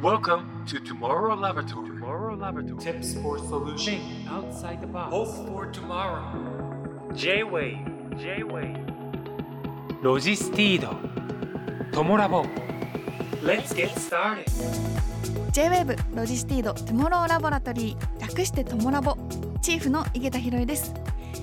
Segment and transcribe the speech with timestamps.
[0.00, 1.88] Welcome to Tomorrow Laboratory.
[1.88, 2.80] Tomorrow Laboratory.
[2.80, 5.10] Tips for solution Think outside the box.
[5.10, 6.22] Hope for tomorrow.
[7.16, 7.84] J-WAVE
[8.16, 8.76] J-WAVE
[10.00, 10.94] ロジスティード
[11.90, 12.44] トモラボ
[13.42, 14.44] Let's get started
[15.50, 19.16] J-WAVE ロジスティード Tomorrow Laboratory 略してトモラボ
[19.62, 20.94] チーフの井桁弘恵です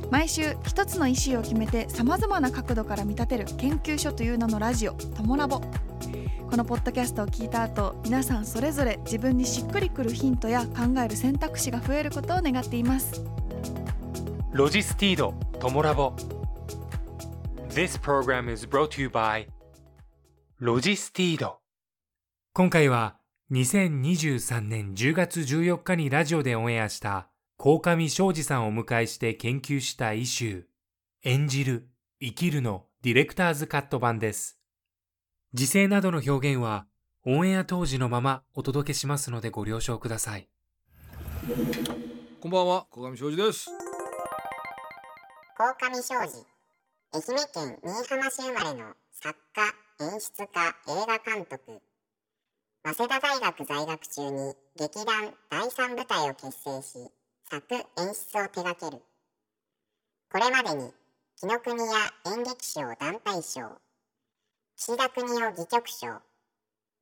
[0.10, 5.60] 毎週一つのイシューを決めてさまざまな角度から見立てる研究所という名のラジオトモラボ
[6.50, 13.24] このポッドキャストを聞いた後皆さんそれぞれ自分にしっくりくるヒントや考える選択肢が増えることを願っています。
[14.52, 16.14] ロジスティードトモラボ。
[17.70, 19.48] This program is brought to you by
[20.60, 21.60] ロジスティード
[22.54, 23.18] 今回は
[23.52, 30.64] 2023年10月14日にラジオでオンエアした鴻上昌司さんをお迎えして研究したイシュー。
[31.24, 31.90] 演じる、
[32.22, 34.60] 生きるのディレクターズカット版です。
[35.56, 36.86] 時勢などの表現は
[37.26, 40.50] オンエア当時のままお届けしますのでご了承ください。
[42.42, 43.70] こんばんは、小上庄司です。
[45.58, 46.46] 鴻上庄司
[47.14, 51.80] 愛媛県新居浜市生まれの作家演出家映画監督
[52.84, 57.10] 早稲田大学在学中に劇団第三舞台を結成し
[57.50, 59.02] 作演出を手掛ける
[60.30, 60.92] これまでに
[61.40, 63.85] 紀ノ国屋演劇賞団体賞
[64.78, 66.08] 岸田国夫戯曲賞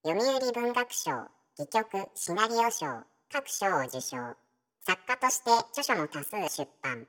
[0.06, 1.12] 読売文学賞
[1.58, 4.18] 戯曲シナリオ賞各賞を受賞。
[4.86, 7.08] 作家として著書も多数出版。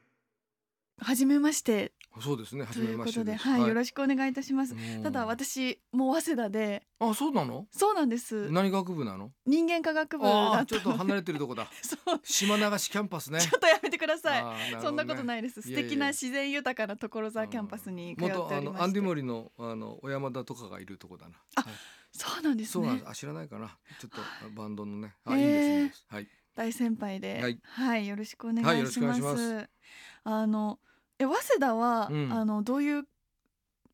[0.98, 1.92] はじめまして。
[2.20, 3.34] そうですね、ということで。
[3.34, 7.66] はい、よろししくお願いいたしますくただ私もう早稲田であ、そうなの？
[7.70, 9.30] そうなんです何学部なの？
[9.46, 11.68] 人間科学部ちょっと離れてるとこだ。
[11.82, 13.40] そう島流しキャンパスね。
[13.40, 15.62] ちょっとやめてくださいそんなことないです。
[15.62, 21.36] 素敵な自然豊かな所沢キャンパスに通っておりまアンデ andymoriのあの小山田とかがいるとこだな。
[21.56, 21.74] あはい
[22.16, 23.10] そうなんですねそうなんです。。
[23.10, 23.76] あ、知らないかな。
[24.00, 25.16] ちょっとバンドのね。
[25.24, 26.06] あ、いいですいいです。
[26.08, 26.28] はい。
[26.54, 28.52] 大先輩で、はいはい、よろしくお。
[28.52, 29.68] 願いします
[30.22, 30.78] あの
[31.24, 33.04] え早稲田は、うんあのどういう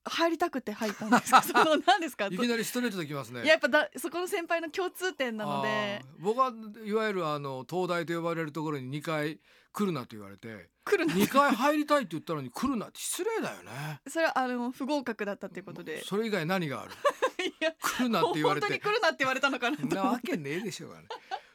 [0.02, 1.42] 入りたくて入ったんですか？
[1.44, 2.26] その何ですか？
[2.26, 3.40] いきなりストレートできますね。
[3.42, 6.52] いややっぱだそこの先輩の共通点なのであー僕は
[6.84, 9.38] いわゆるあの東大と呼ばれるところに2回
[9.72, 11.12] 来るなと言われて来るの。
[11.14, 16.02] 2回入りたいって言ったのに来るなって失礼だよねそれはあの不合格だったっていうことで。
[16.02, 16.92] それ以外何がある？
[17.44, 20.02] いや来るなって言われて本当に来るなって言われたのかなとな。
[20.02, 21.08] わけねえでしょうがね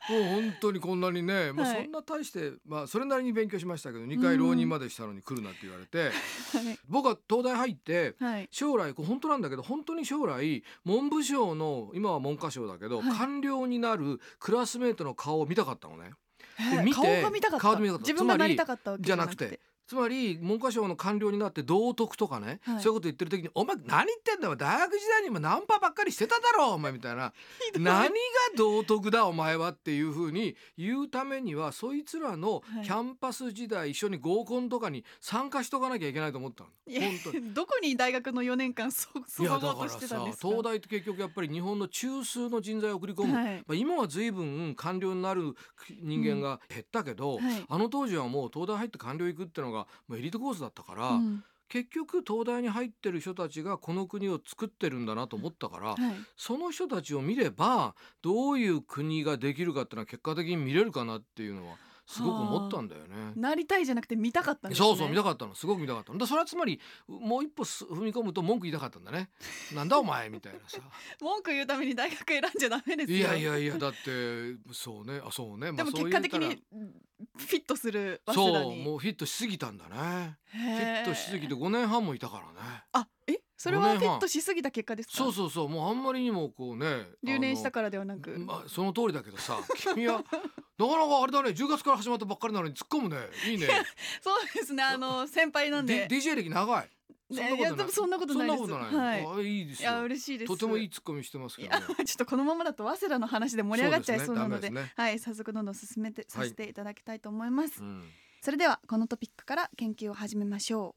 [0.07, 6.11] 本当にこんなにね、まあ、はいそんな大して、まあそれなりに勉強しましたけど2回浪人までしたのに来るなって言われて、
[6.87, 8.15] 僕は東大入って。
[8.51, 16.11] 将来これ本当なんだけど本当に将来文部省の今は文科省だけど、はい官僚になるクラスメートの顔を見たかったのね。
[16.75, 17.61] で見て顔が見たかった。
[17.61, 19.59] 顔で見たかった自分がなりたかったわけじゃなくて。
[19.87, 27.33] つまり文科省の官僚になって道徳とかね、はいそういうこと言ってる時に「お前何言ってんだよ大学時代にもナンパばっかりしてただろお前」みたいな
[27.79, 28.09] 「何が
[28.55, 36.69] 道徳だお前は」っていうふうに言うためにはそいつらのはいキャンパス時代一緒に合コンとかに参加しとかなきゃいけないと思ったの。
[36.87, 40.47] 本当にどこに大学の4年間そそうとしてたんですか。
[40.47, 45.55] 東大って結局やっぱり日本の中枢の人材を送り込む、はいまあ、今は随分官僚になる
[46.01, 49.74] 人間が減ったけど、はいあの当時はもう東大入って官僚行くってのが
[50.07, 55.97] もうエリートコースだったから、うん結局東大に入ってる人たちがこの国を作ってるんだなと思ったから、はい。
[56.37, 61.75] その人たちを見ればどういう国ができるかっていうのは結果的に見れるかなっていうのは
[62.07, 63.33] すごく思ったんだよね。
[63.35, 64.87] なりたいじゃなくて見たかったんですね。
[64.87, 65.55] そうそう見たかったの。
[65.55, 66.19] すごく見たかったの。
[66.19, 69.29] だそれはつまりもう一歩す踏み込むと文句言いたかったんだね。
[69.73, 70.79] なんだお前みたいなさ。
[71.19, 73.17] 文句言うために大学選んじゃダメですよ。
[73.17, 75.21] いやいやいやだってそうね。
[75.25, 76.93] あそうね、でもそう結果的に言
[77.37, 78.75] フィットするそう。
[78.75, 80.37] もうフィットしすぎたんだね。
[80.45, 82.83] フフィットしすぎて5年半もいたからね。
[82.93, 83.39] あえ？
[83.65, 85.15] それはフィットしすぎた結果ですか？
[85.15, 88.37] そうそうそうもうあんまりにもこうね留年したかからではなく。
[88.37, 89.57] まあその通りだけどさ
[89.95, 90.23] 君は
[90.77, 93.17] なかなかあれだね10月から始まったばっかりなのに突っ込むね。
[93.47, 93.67] いいね。
[94.21, 94.83] そうですね。
[94.83, 96.07] あの先輩なんで。
[96.07, 96.89] DJ 歴長い。
[97.89, 98.47] そんなことない。
[98.47, 99.89] そんなことないい、はあいいですよ。
[99.89, 100.47] いや嬉しいです。
[100.47, 101.71] とてもいいツッコミしてますけいど
[102.05, 104.71] ちょっとこのままだと早稲田の話で盛り上がっちゃいそうなので。
[104.95, 108.07] はい早速どんどん進めてさせていただきたいと思います、うん。
[108.41, 110.95] それではこのトピックから研究を始めましょ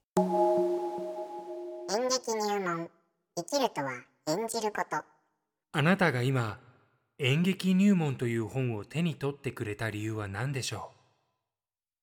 [1.91, 2.91] 演劇入門
[3.35, 3.93] 生きるとは
[4.27, 4.99] 演じること。
[5.73, 6.59] あなたが今
[7.19, 10.91] 演劇入門という本を手に取ってくれた理由は何でしょ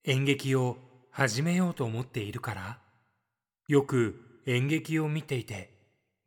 [0.07, 0.09] う？
[0.09, 0.77] 演劇を
[1.11, 2.79] 始めようと思っているから？
[3.67, 5.69] よく演劇を見ていて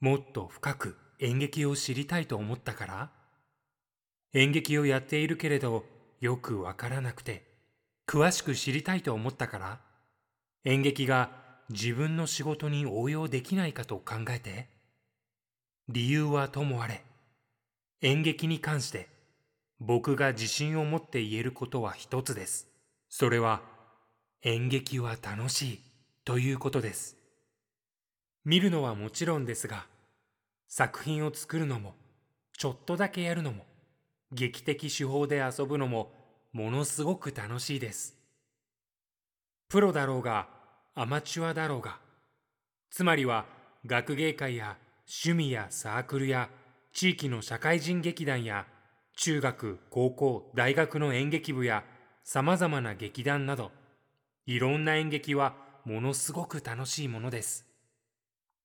[0.00, 3.10] もっと深く演劇を知りたいと思ったから？
[4.34, 5.84] 演劇をやっているけれど
[6.20, 7.42] よくわからなくて
[8.06, 9.80] 詳しく知りたいと思ったから？
[10.64, 14.68] 演劇が自分の仕事に応用できないかと考えて
[15.88, 17.02] 理由はともあれ
[18.02, 19.08] 演劇に関して
[19.80, 22.66] 僕が自信を持って言えることは一つです。
[23.08, 23.62] それは
[24.42, 25.80] 演劇は楽しい
[26.24, 27.16] ということです。
[28.44, 29.86] 見るのはもちろんですが、
[30.68, 31.94] 作品を作るのも、
[32.56, 33.64] ちょっとだけやるのも、
[34.32, 36.12] 劇的手法で遊ぶのも、
[36.52, 38.16] ものすごく楽しいです。
[39.68, 40.48] プロだろうが、
[41.00, 42.00] アマチュアだろうが、
[42.90, 43.46] つまりは
[43.86, 44.76] 学芸会や
[45.22, 46.50] 趣味やサークルや
[46.92, 48.66] 地域の社会人劇団や
[49.16, 51.84] 中学、高校、大学の演劇部や
[52.24, 53.70] 様々な劇団など、
[54.44, 55.54] いろんな演劇は
[55.84, 57.64] ものすごく楽しいものです。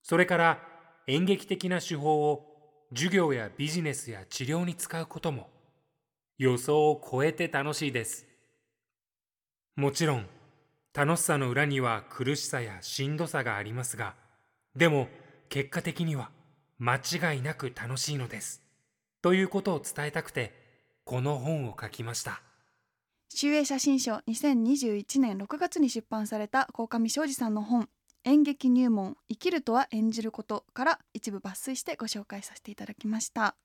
[0.02, 0.60] それから
[1.06, 5.50] 演劇的な手法を授業やビジネスや治療に使うことも
[6.40, 8.26] 予想を超えて楽しいです。
[9.76, 10.26] もちろん
[10.96, 14.14] 楽しさの裏には苦しさやしんどさがありますが、
[14.76, 15.08] でも
[15.50, 16.30] 結果的には
[16.78, 18.62] 間違いなく楽しいのです。
[19.24, 20.54] ということを伝えたくて
[21.04, 22.44] この本を書きました。
[23.30, 27.90] 集英写真賞2021年6月に出版された鴻上庄司さんの本
[28.26, 33.56] 演劇入門生きるとは演じることから一部抜粋してご紹介させていただきました。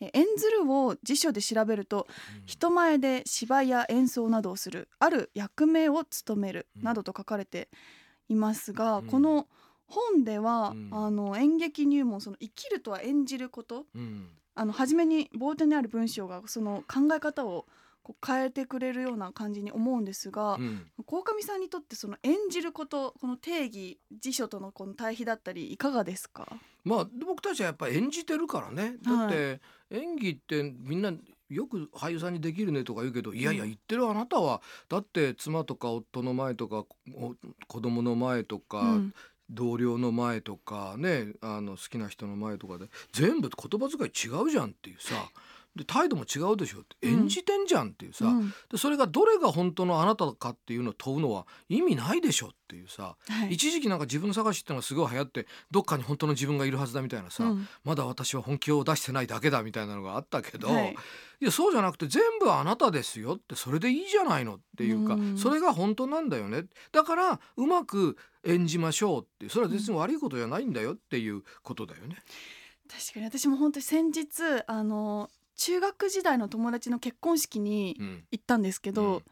[0.00, 2.06] え演ずるを辞書で調べると
[2.46, 7.68] 人前で芝居や演奏などをするある役目を務めるなどと書かれて
[8.28, 9.06] いますが、うん。
[9.06, 9.46] この
[9.86, 10.88] 本では、うん。
[10.92, 14.28] あの演劇入門その生きるとは演じることうん。
[14.56, 17.66] あの初めに冒頭にある文章がその考え方を
[18.04, 20.86] こう変えてくれるような感じに思うんですがうん。
[21.06, 26.46] 鴻上さんにとってその演じることこの定義辞書とのこの対比だったりいかがですか？
[26.84, 28.96] まあ僕たちはやっぱり演じてるからね。
[29.02, 29.60] だって
[29.90, 31.12] 演技ってみんな
[31.48, 36.84] よく俳優さんにできるねとか言うけどいやいやうん言ってるあなたはだって妻とか夫の前とか
[37.14, 37.34] お
[37.66, 39.14] 子供の前とか、うん。
[39.50, 45.12] 同僚の前とかねあの好きな人の前とかで全部言葉遣い違うじゃんっていうさ
[45.76, 47.08] で態度も違うでしょって。
[47.08, 47.20] うん。
[47.22, 48.54] 演じてんじゃんっていうさ、うん。
[48.70, 53.16] でそれがどれが本当のあなたかっていうのを問うのは意味ないでしょっていうさ。
[53.28, 53.54] はい。
[53.54, 57.68] 一時期なんか自分探しってのがすごい流行ってどっかに本当の自分がいるはずだみたいなさ、うん。
[57.82, 60.96] まだ私は本気を出してないだけだみたいなのがあったけど、はい。
[61.40, 65.38] い、やそうじゃなくて全部あなたですよってそれでいいじゃないのっていうか、うん。
[65.38, 66.66] それが本当なんだよね。
[66.92, 72.16] だからうまく演じましょうっていうそれは別に悪いことじゃないんだよっていうことだよね。
[72.88, 78.24] 確かに私も本当に先日あの中学時代の友達の結婚式にうん。
[78.30, 79.22] 行ったんですけど、うん。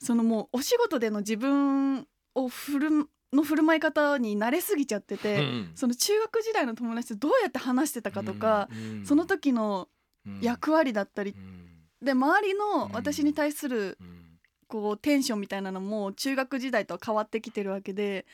[0.00, 2.90] そのもうお仕事での自分を振る
[3.32, 9.88] の振る舞い方に慣れすぎちゃってて、うんその中学時代の友達とどうやって話してたかとか、うんその時の
[10.26, 11.66] うん役割だったり、うん。
[12.04, 12.92] で周りのうん。
[12.92, 14.24] 私に対するうん。
[14.68, 18.26] こうテンションみたいなのも中学時代とは変わってきてるわけで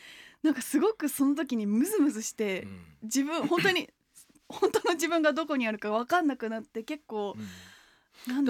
[0.43, 2.81] なんかすごくその時にムズムズしてうん。
[3.05, 3.89] 自分本当に
[4.49, 7.35] 本当の自分がどこにあるか分かんなくなって結構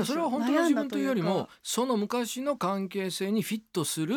[0.05, 4.17] それは本当の自分というよりもその昔の関係性にフィットする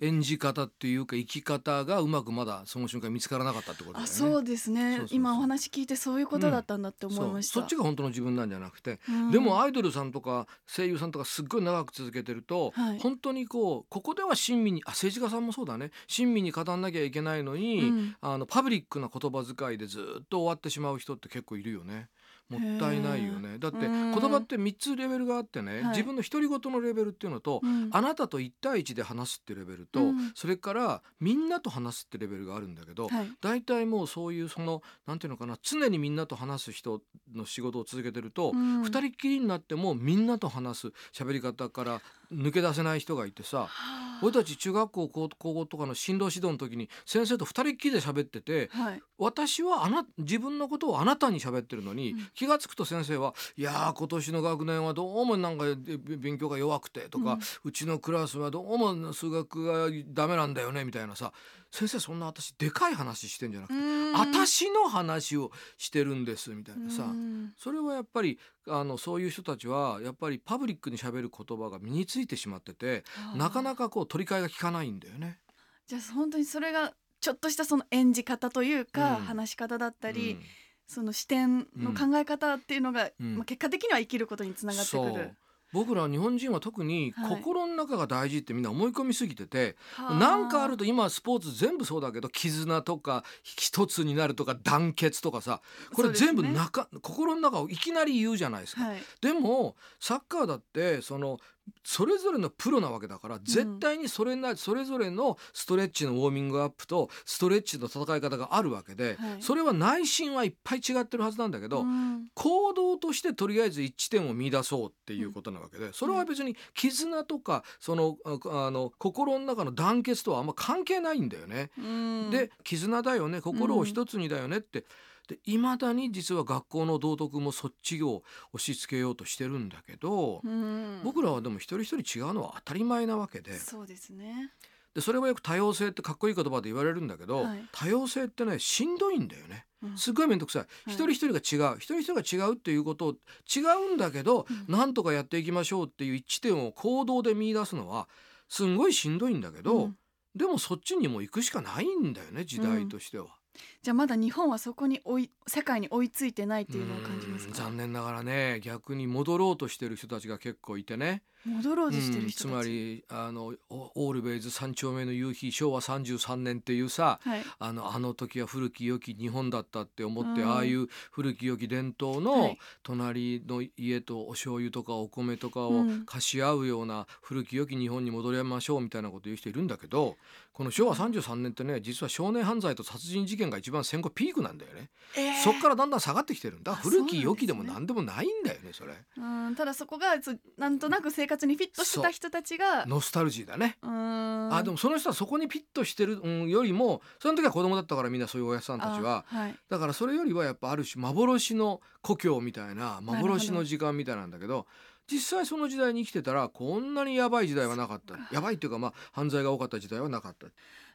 [0.00, 4.04] 演じ方っていうか生き方がうまくまだその瞬間見つからなかったってことね。
[4.04, 5.02] あそうですね。
[5.10, 7.62] 今お話聞いてそういうことだったんだって思いました、そう。
[7.62, 9.30] そっちが本当の自分なんじゃなくて、うん。
[9.30, 12.98] でもアイドルさんとか声優さんとかすっごい長く続けてると、はい。
[12.98, 15.90] 本当にこうここでは親身にあ政治家さんもそうだね。
[16.06, 18.16] 親身に語んなきゃいけないのに、うん。
[18.20, 22.08] あのパブリックな言葉遣いでずっと終わってしまう人って結構いるよね。
[22.48, 23.58] もったいないよね。
[23.58, 24.12] だってうん。
[24.12, 25.84] 言葉って3つレベルがあってね、はい。
[25.88, 30.32] 自分の独り言のレベルっていうのと、うんあなたと1対1で話すってレベルと、うん。
[30.34, 33.30] それからみんなと話すってレベルがあるんだけど、はい。
[33.40, 37.02] 大体もうそういうそのなんていうのかな常にみんなと話す人
[37.34, 38.82] の仕事を続けてると、うん。
[38.82, 42.00] 二人っきりになってもみんなと話す喋り方から
[42.32, 44.20] 抜け出せない人がいてさはあ。
[44.22, 49.02] 俺たち中学校高高校とかの進路指導の時に先生と二人っきりで喋っててはい。
[49.16, 52.28] 私はあな自分のことをあなたに喋ってるのに、うん。
[52.34, 61.32] 気が付くと先生は「いやー今年の学年はどうもなんかえ勉強が弱くて」とか、うちのクラスはどうも数学がダメなんだよねみたいなさ
[61.70, 64.12] 先生そんな私でかい話してんじゃなくてうん。
[64.14, 67.52] 私の話をしてるんですみたいなさ、うん。
[67.58, 73.04] それはやっぱりあのそういう人たちはやっぱりパブリックにしゃべる言葉が身についてしまってて
[73.36, 75.38] なかなかこう取り替えが効かないんだよね。
[75.86, 79.24] じゃあ本当にそれがちょっとしたその演じ方というか、うん。
[79.24, 80.42] 話し方だったり、うん。
[80.86, 83.36] その視点の考え方っていうのが、うん。
[83.36, 85.36] まあ、結果的には生きることにつながってくる。
[85.72, 87.36] 僕ら日本人は特にはい。
[87.36, 95.60] 心の中が大事ってみんな思い込みすぎてて、はなんかあると今スポーツ全部そうだけど絆とか一つになるとか団結とかさ
[95.92, 96.70] これ全部そうですね。
[96.72, 98.84] 中、心の中をいきなり言うじゃないですか。
[98.84, 101.38] はい、でもサッカーだってその
[101.84, 121.70] それぞれのプロなわけだから絶対にそれなそれぞれのストレッチのウォーミングアップとストレッチの戦い方があるわけで、はいそれは内心はいっぱい違ってるはずなんだけど、うん行動としてとりあえず一致点を見出そうっていうことなわけでそれは別に絆とかそのああの心の中の団結とはあんま関係ないんだよね。
[121.78, 124.84] うんで絆だよね心を一つにだよねって。
[125.28, 128.22] で未だに実は学校の道徳もそっちを
[128.54, 131.02] 押し付けようとしてるんだけど、うん。
[131.04, 133.56] 僕らはでも一人一人違うのは当たり前なわけで。
[133.58, 134.52] そうですね。
[134.94, 137.68] でそれはよく多様性ってかっこいい言葉で言われるんだけど、はい。
[137.72, 139.66] 多様性ってねしんどいんだよね。
[139.82, 139.98] うん。
[139.98, 141.76] すっごい面倒くさい、一人一人が違う。
[141.76, 143.14] 一人一人が違うっていうことを
[143.54, 144.74] 違うんだけど、うん。
[144.74, 148.08] なんとかやっていきましょうっていう一致点を行動で見出すのは
[148.48, 149.96] すんごいしんどいんだけど、うん。
[150.34, 153.37] でもそっちにも行くしかないんだよね時代としては。
[153.82, 157.54] じゃあまだ日本はそこに追い世界に追いついてないっていうのを感じますか？
[157.54, 161.22] 残念ながらね逆に戻ろうとしてる人たちが結構いてね。
[161.44, 167.42] 戻ろうとしてる人たち、うんつまりあのオオールベイズ三丁目の夕日昭和33年っていうさはい。
[167.58, 170.50] あのあの時は古き良き日本だったって思って、うん。
[170.50, 172.58] ああいう古き良き伝統はのい。
[172.82, 176.04] 隣の家とお醤油とかお米とかをうん。
[176.06, 180.16] 貸し合うような古き良き日本に戻りましょうみたいなこと言う人いるんだけど
[180.52, 185.42] この昭和33年ってね実は少年犯罪と殺人事件が一番戦後ピークなんだよね、えー。
[185.42, 186.72] そっからだんだん下がってきてるんだ。
[186.72, 188.94] あ古き良きでも何でもないんだよねそれ。
[189.16, 190.16] うんただそこが
[190.56, 193.78] なんとなく生活にフィットしてた人たちがノスタルジーだね。
[193.82, 194.54] うん。
[194.54, 199.24] あでもその人はそこにピッとしてる、うん、よりもその時は子供だったからみんなそういうおやさんたちは。
[199.30, 199.54] あはい。
[199.68, 204.66] だからそれよりはやっぱある種幻の故郷みたいな幻の時間みたいなんだけど
[205.10, 208.16] 実際その時代に生きてたらこんなにやばい時代はなかった。
[208.34, 210.46] やばいっていうかまあ犯罪が多かった時代はなかった、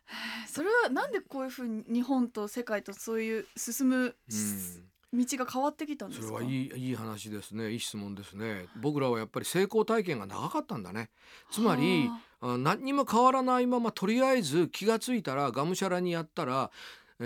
[0.47, 4.15] それはなんでこういうふうに日本と世界とそういう進むうん、
[5.13, 6.27] 道が変わってきたんですか？
[6.27, 7.71] それはいいいい話ですね。
[7.71, 8.65] いい質問ですね。
[8.81, 11.09] 僕らはやっぱり成功体験が長かったんだね。
[11.51, 12.57] つまりはあ。
[12.57, 16.71] 何にも変わらないままとりあえず気がついたらがむしゃらにやったら、
[17.19, 17.23] え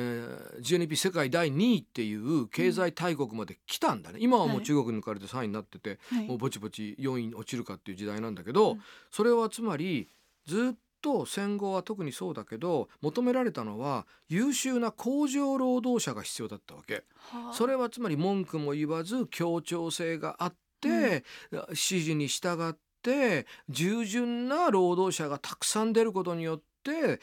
[0.60, 4.66] ー GNP 世界第2位っていう経済大国まで来たんだね、今はもうはい。
[4.66, 6.28] 中国に抜かれて3位になってて、あはい。
[6.28, 8.82] もうぼちぼち4位に落ちるかっていう時代なんだけど、うん。
[9.12, 10.10] それはつまり
[10.46, 17.04] ずっと戦後は特にそうだけど求められたのは優秀な工場労働者が必要だったわけ。
[17.16, 21.24] はあそれはつまり文句も言わず協調性があって、
[21.70, 27.20] 指示に従って従順な労働者がたくさん出ることによって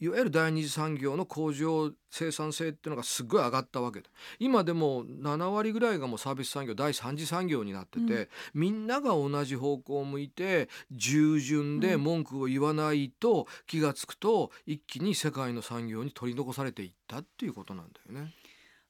[0.00, 8.28] いわゆる第二次産業の工場生産性っていうのがすごい上がったわけだ今でも7割ぐらいがもうサービス産業第三次産業になってて、うん。
[8.54, 12.02] みんなが同じ方向を向いて従順でうん。
[12.02, 18.32] 文句を言わないと気が付くと一気に世界の産業に取り残されていったっていうことなんだよね。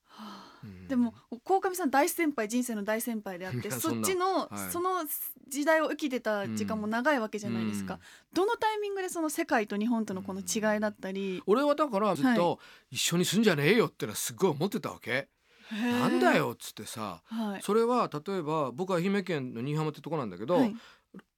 [0.07, 0.43] はあ。
[0.43, 0.48] うん
[0.89, 4.73] でも鴻上さん大先輩人生の大先輩であっいてやそっちの、はい。
[4.73, 5.05] その
[5.49, 8.01] 時代を生きてた時間も長いわけじゃないですか、うん。
[8.35, 12.59] どのタイミングでその世界と日本とのこの違いだったり、俺はだからずっはと
[12.91, 15.29] 一緒に住んじゃねえよってのはすっごい思ってたわけ。
[15.71, 17.63] なんだ、よっつってさはい。
[17.63, 20.75] それは例えば僕は愛媛県の新居浜ってとこなんだけど、はい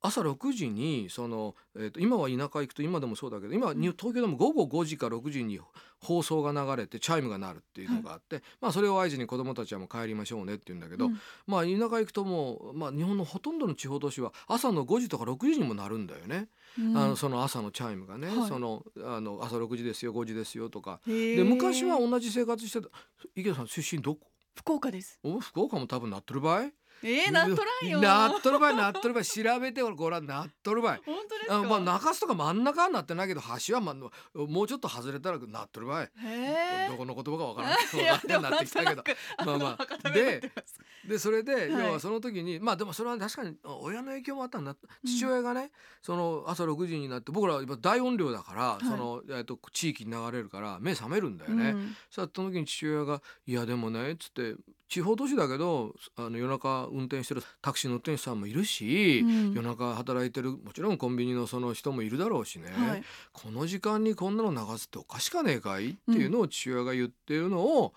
[0.03, 5.61] 朝6時にその、えーと今は田舎行くと今でもそうだけど今、東京でも午後5時か6時に
[5.99, 11.21] 放送が流れてチャイムが鳴るっていうのがあって、まあそれを合図に子どもたちはもう帰りましょうねって言うんだけど、うん。
[11.47, 16.97] まあ田舎行くともう、まあ、日本のほとんどの地方都市は朝の5時とか6時にもなるんだよね、うん。
[16.97, 18.49] あのその朝のチャイムがね、はい。
[18.49, 21.01] そのあの朝6時ですよ5時ですよとか。
[21.07, 22.89] で昔は同じ生活してた
[23.37, 24.27] 池田さん出身どこ？
[24.55, 25.19] 福岡です。
[25.23, 26.71] お福岡も多分なっとる場合？
[27.03, 28.01] えー、なっとらんよ。
[28.01, 31.57] なっとる場合なっとる場合調べてごらんなっとる場合本当ですか？
[31.57, 37.73] あまあ中洲とか真ん中はなってないけど橋は、まあ、もうちょっと外れたらなっとる場合へえどこの言葉かわからん
[38.43, 39.05] なくなってきたけど。
[39.45, 40.11] まあまあ。
[40.11, 40.53] でで
[41.09, 41.71] でそれで、はい。
[41.71, 44.77] 要はその時にまあでもそれは確かに親の影響もあったんだ。
[45.05, 45.71] 父親がね、
[46.03, 48.85] その朝6時になって僕ら大音量だから、い。
[48.85, 51.75] その、えっと地域に流れるから目覚めるんだよね。
[52.11, 54.55] その時に父親が「いやでもね」っつって
[54.91, 59.53] 地方都市だけどあの夜中運転してるタクシーの運転手さんもいるし、うん。
[59.55, 63.03] 夜中働いてるもちろんコンビニのその人もいるだろうしね、はい。
[63.33, 65.91] この時間にこんなの流すっておかしかねえかい？
[65.91, 67.95] っていうのを父親が言ってるのを、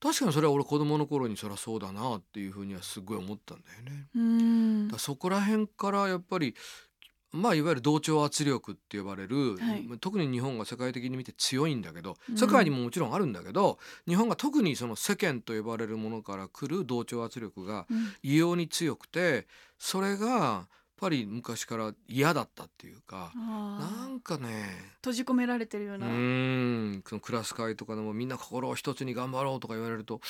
[0.00, 4.06] 確かにそれは俺子供の頃にそりゃそうだなっていうふうにはすごい思ったんだよね。
[4.14, 4.88] うん。
[4.88, 6.54] だそこら辺からやっぱり
[7.34, 9.86] まあいわゆる同調圧力って呼ばれる、はい。
[10.00, 12.38] 特に日本が世界的に見て強いんだけどうん。
[12.38, 18.14] 世界にももちろんあるんだけど、日本が特にその世間と呼ばれるものから来る同調圧力がうん。
[18.22, 19.46] 異様に強くて
[19.78, 24.64] それがやっぱり昔から嫌だったっていうかなんかね
[24.98, 30.20] 閉じ込められてるよううな、ーんそのクラス会とかでもみんな心を一つに頑張ろうとか言われると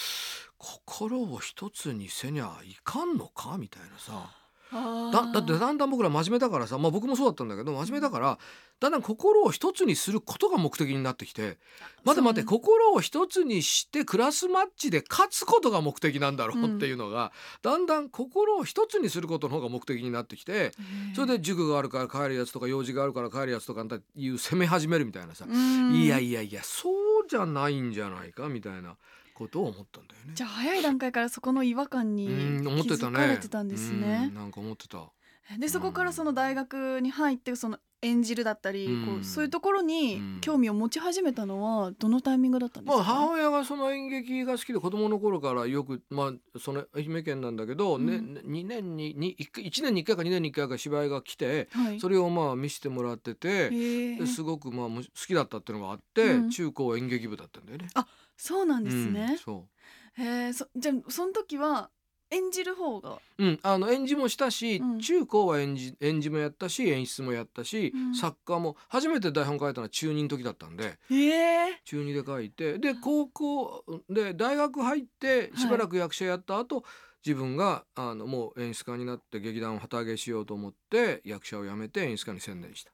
[0.57, 4.31] 心を一つにせにゃいかんのかみたいなさ
[4.73, 8.39] だだってだんだん僕ら真面目だからさ、まあ、僕もそうだったんだけど真面目だから
[8.81, 11.59] だんだん心を一つにすることが目的になってきて
[12.05, 20.73] 待て待て心を一つにしてクラスマッチで勝つことが目的なんだろうっていうのが、だんだん心を一つにすることの方が目的になってきて
[21.15, 23.85] それで塾があるから帰るやつとか用事があるから帰るやつとか
[24.17, 28.97] いう攻め始めるみたいなさ、いやいやいやそうじゃないんじゃないかみたいな
[29.35, 30.33] ことを思ったんだよね。
[30.35, 33.17] じゃあ早い段階からそこの違和感に気づてたね。
[33.17, 34.35] かれてたんですねうん。
[34.35, 35.11] なんか思ってた。
[35.59, 39.07] でそこからその大学に入ってその演じるだったり、うん。
[39.07, 40.39] こうそういうところにうん。
[40.41, 48.39] 興味を持ち始めたのはどのタイミングだったんですか、まあ母親がその演劇が好きで子供の頃からよくまあその愛媛県なんだけど、ねうん。
[48.45, 53.71] 2年にに1回一年に1回か2年に1回か芝居が来てはい、それをまあ見せてもらってて。
[54.27, 56.51] すごくまあむ好きだったっていうのがあって、うん。
[56.51, 57.89] 中高演劇部だったんだよね。
[58.37, 59.69] そうなんですうんね、そ
[60.15, 61.91] へえそじゃあその時は
[62.31, 63.19] 演じる方が？
[63.39, 63.45] う。
[63.45, 65.01] うん、あの演じもしたし、うん。
[65.01, 68.15] 中高は演じ演じもやったし演出もやったし、うん。
[68.15, 71.81] 作家も初めて台本書いたのは中2の時だったんでへえ。
[71.85, 76.85] 中2で書いてで高校で大学入ってしばらく役者やった後、
[77.25, 82.93] 自分があのもう演出家になって劇団を旗揚げしようと思って役者を辞めて演出家に専念した。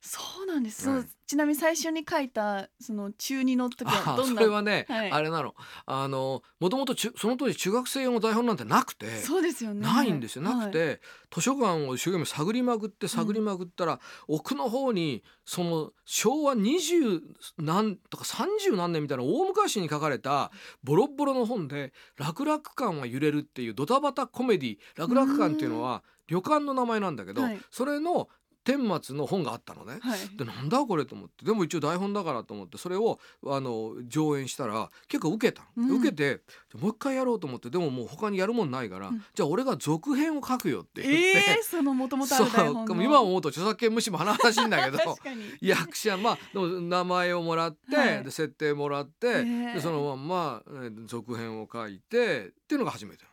[0.00, 1.02] そうなんです、はい。
[1.02, 4.40] そうちなみに最初に書いたその中二の時はどんな？
[4.40, 5.10] れはね、はい。
[5.10, 5.54] あれなの。
[5.84, 9.06] あのもともとその当時中学生用の台本なんてなくて。
[9.18, 9.80] そうですよね。
[9.80, 10.42] ないんですよ。
[10.42, 17.20] なくはいて、図書館を一生懸命探りまくって探りまくったら、奥の方にその昭和20
[17.58, 20.50] 何とか30何年みたいな大昔に書かれた
[20.82, 27.60] ボロッボロの本で「楽々感は揺れる」っていうドタバタコメディ楽々感っていうのは旅館の名前なんだけど、はい。
[27.70, 28.28] それの
[28.68, 29.98] 顛末の本があったのね。
[30.02, 30.36] はい。
[30.36, 31.46] でなんだこれと思って。
[31.46, 35.98] でも一応台本だからと思ってそれをあの上演したら結構受けたの、うん。
[36.00, 36.42] 受けて
[36.78, 37.70] もう一回やろうと思って。
[37.70, 39.24] でももう他にやるもんないから、うん。
[39.34, 44.98] じゃあ俺が続編を書くよって言って、ええそのもともとある台本今思うと著作権無視も甚だしいんだけど
[45.62, 48.24] 役者まあでも名前をもらって、はい。
[48.24, 53.24] で設定もらって、えでそのまんまえー続編を書いてっていうのが初めて。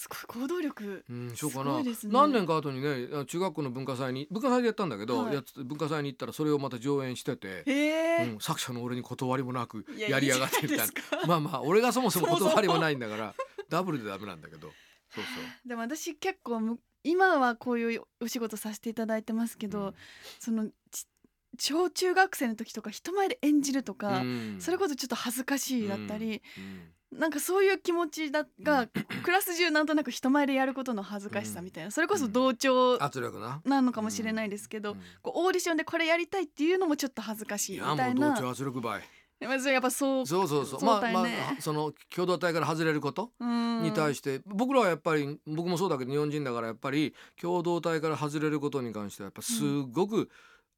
[0.00, 2.12] すごい行動力うん、そうかすな、ごいですね。
[2.14, 5.34] 何年か後にねあ中学校の文化祭に文化祭でやったんだけど、はい。
[5.34, 7.64] やつ文化祭に行ったらそれをまた上演してて、
[8.32, 10.86] うん、作者の俺に断りもなくいややりやがってみたいな。
[11.28, 13.34] まあまあ俺がそもそも 断りもないんだから
[13.68, 14.72] ダブルでダメなんだけど。
[15.10, 15.24] そう
[15.68, 19.94] でも私結構む今はこういうお仕事させていただいてますけそう、ど、
[20.38, 21.06] そのち
[21.58, 24.60] 小中学生の時とか人前で演じるとうか、ん。
[24.60, 28.88] それこそちょっと恥ずかしいだったり、うんなんかそういう気持ちだが、うん。
[29.22, 33.60] クラス中なんとなく人前でやることの恥ずかしさみたいな、それこそ同調圧力な？
[33.64, 34.98] なのかもしれないですけど、うん。
[35.22, 39.02] こうオーディションでこれやりたいっていうのもちょっと恥ずかしいみいやたいなもう同調圧力倍。
[39.40, 40.80] まずやっぱそうそうそうそう。
[40.80, 41.26] 相まあまあ
[41.60, 43.32] その共同体から外れること？
[43.40, 43.82] うん。
[43.82, 50.28] に対して、僕らはやっぱり僕もそうだけど日本人だからやっぱり共同体から外れることに関してはやっぱすごく、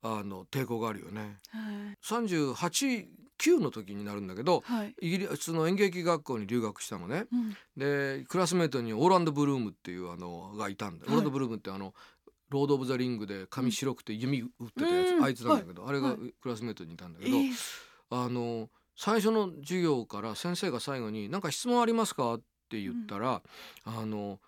[0.02, 1.38] あの抵抗があるよね。
[1.50, 1.58] は
[1.92, 1.98] い。
[2.04, 3.06] 38
[3.42, 7.26] 9の時になるんだけどはい、イギリスの演劇学校に留学したのね。
[7.32, 7.56] うん。
[7.76, 11.16] でクラスメートにオーランド・ブルームっていうあのがいたんだ、はい。
[11.16, 11.94] オーランド・ブルームってあの
[12.50, 15.24] ロード・オブ・ザ・リングで髪白くて弓打ってたやつ、うん。
[15.24, 17.52] あいつなんだけど、あれがはクラスメートにいたんだけえど、ー
[18.10, 23.42] あの最初の授業から先生が最後に「何か質問ありますか?」って言ったら、
[23.84, 24.38] あの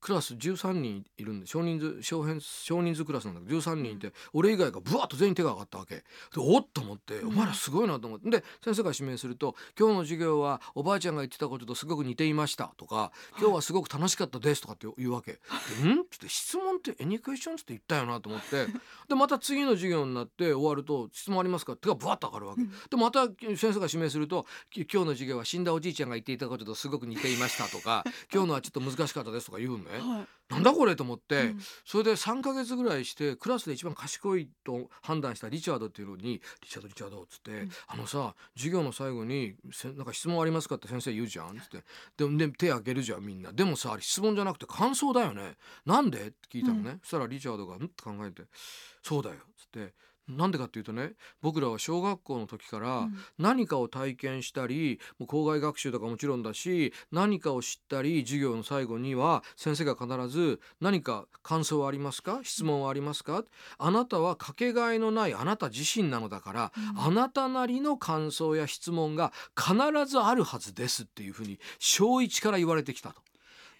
[0.00, 6.02] クラス13人いるんで少人数少編少人数クラスなんだけど13人いて、俺以外がブワッと全員手が上がったわけで
[6.38, 15.38] おっと思って、うんお前らすごいなと思ってで先生が指名すると「今日の授業はおばあちゃんが言ってたこととすごく似ていました」とか「今日はすごく楽しかったです」とかって言うわけ。
[15.82, 18.66] でん?」って質問って「エニクエスチョン」って言ったよなと思って
[19.08, 22.62] でまた次の授業になって終わると「質問ありますか?」って手がブワッと上がるわけ。
[22.62, 29.98] うんでまた先生が指名すると「き今日の授業は死んだおじいちゃんが言っていたこととすごく似ていました」とか「今日のはちょっと難しかったです」とか言うのね。
[29.98, 30.26] はい。
[30.50, 31.60] なんだこれと思って、うん。
[31.84, 37.70] それで3ヶ月ぐらいしてクラスで一番賢いと判断したリチャードっていうのに「リチャードリチャード」っつって、うん。
[37.86, 41.84] あのさ授業の最後にせ「なんか質問ありますか?」って先生言うじゃん」っつって。
[42.16, 43.52] でも、ね、手挙げるじゃんみんな。
[43.52, 45.56] でもさ質問じゃなくて感想だよね。
[45.86, 46.28] なんで？
[46.28, 48.42] って聞いたのね、そしたらリチャードが「ん?」って考えて
[49.02, 49.94] 「そうだよ」っつって
[50.36, 51.12] なんでかっていうとね
[51.42, 62.40] 僕らは小学校の時から、うん何かを体験したりもう校外学習とかもちろんだし何かを知ったり授業の最後には先生が必ず「何か感想はありますか？
[62.42, 63.44] 質問はありますか?」
[63.78, 69.74] あなたはかけがえのないあなた自身なのだから、うんあなたなりの感想や質問が必
[70.06, 73.22] ずあるはずですっていうふうに小一から言われてきたと。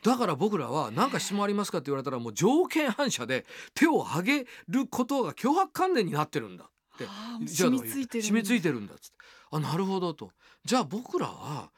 [0.02, 7.06] だから僕らは何か質問ありますかって言われたらもう条件反射で手を挙げることが脅迫観念になってるんだって。
[7.46, 9.16] 染みついてる染みついてるんだっつって。
[9.52, 10.30] あなるほどと。
[10.64, 11.70] じゃあ僕らは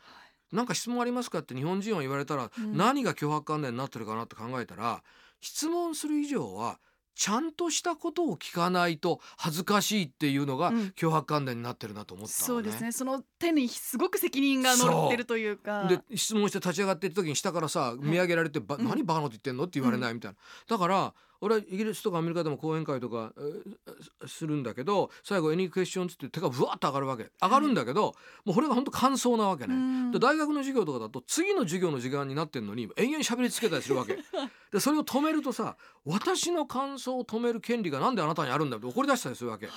[0.52, 2.76] なんか質問ありますかって日本人は言われたら、うん。
[2.76, 5.02] 何が脅迫観念になってるかなって考えたら
[5.40, 6.78] 質問する以上は
[7.14, 10.92] ちゃんとしたことを聞かないと恥ずかしいっていうのがうん。
[10.96, 12.46] 脅迫観念になってるなと思ったのね。
[12.46, 12.92] そうですね。
[12.92, 15.84] その手にすごく責任が乗ってるというか。
[15.84, 18.88] で質問して立ち上がっていった時に下からさ見上げられて「ばうん。
[18.88, 27.30] 何バカなこと言ってんの?」って言われないみたいな、だから俺はイギリスとかアメリカでも講演会とかえーするんだけど最後「Any questions?」って手がブワッと上がるわけ。
[27.42, 29.74] 上がるんだけど、もうこれが本当感想なわけね。
[29.74, 30.10] うん。
[30.12, 34.18] で大学の授業とかだと次の授業の時間になってんのに延々喋りつけたりするわけ
[34.72, 39.66] でそれを止めるとさ私の感想を止める権利がなんであなたにあるんだって怒り出したりするわけ。
[39.66, 39.72] は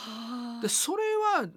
[0.60, 0.62] あ。
[0.62, 1.03] でそれ
[1.38, 1.47] は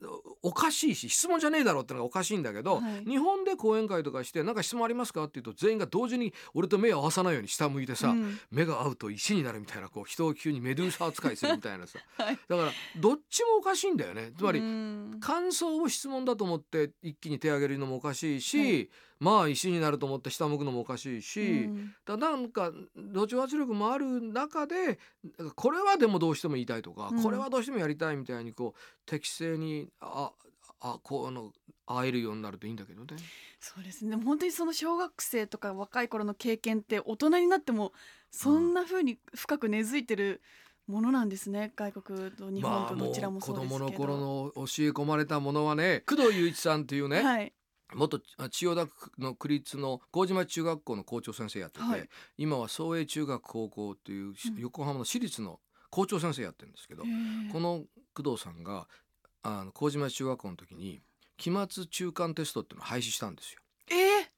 [0.43, 3.09] おかしいし質問じゃねえだろうってのがおかしいんだけど、はい。
[3.09, 8.39] 日本で講演会とかして「なんか質問ありますか?」って言うと全員が同時に俺と目を合わさないように下向いてさ、うん。
[8.51, 12.39] 目が合うと石になるみたいなこう人を急にメドゥーサ扱いするみたいなさ、はい。
[12.49, 14.33] だからどっちもおかしいんだよね。
[14.37, 15.19] つまり、うん。
[15.21, 21.95] 感想を質問だと思って一気に手を挙げるのもおかしいし、はいまあ石になると思って下向くのもおかしいし、うん。
[22.05, 24.99] だなんか同調圧力もある中で
[25.55, 27.23] これはでもどうしても言いたいとか、うん。
[27.23, 30.33] これはどうしてもやりたいみたいにこう適正にあ
[30.81, 31.53] あこうあの
[31.87, 33.17] 会えるようになるといいんだけどね。
[33.61, 34.17] そうですね。
[34.17, 37.93] 本当にその小学生とか若い頃の経験って大人になっても
[38.31, 40.41] そんな風に深く根付いてる
[40.87, 41.73] ものなんですね。
[41.75, 47.53] 外国と日本とどちらも子そうですけど、供の頃の教え込まれたものはね工藤雄一さんっていうね、はい
[47.95, 52.09] 元あ千代田区の区立の麹町中学校の校長先生やってて、はい。
[52.37, 58.89] 今は総栄中学高校っていう横浜の私立の校長先生やってるんですけど、へーこの工藤さんが
[59.43, 61.01] あの麹町中学校の時に
[61.37, 63.61] 期末中間テストっていうのを廃止したんですよ。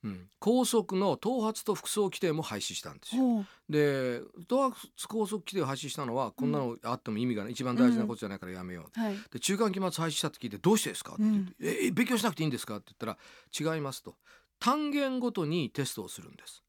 [0.04, 3.44] えーうん、高速の頭髪と服装規定も廃止したんですよ。
[3.68, 4.74] で頭髪
[5.08, 7.52] 高速規定を廃止したのはこんなのあっても意味がない。
[7.52, 9.16] 一番大事なことじゃないからやめよう、はい。
[9.32, 14.16] で中間期末廃止したって聞いてどうしてですかって言って、ええ勉強しなくていいんですかって言ったら違いますと。
[14.58, 16.62] 単元ごとにテストをするんです。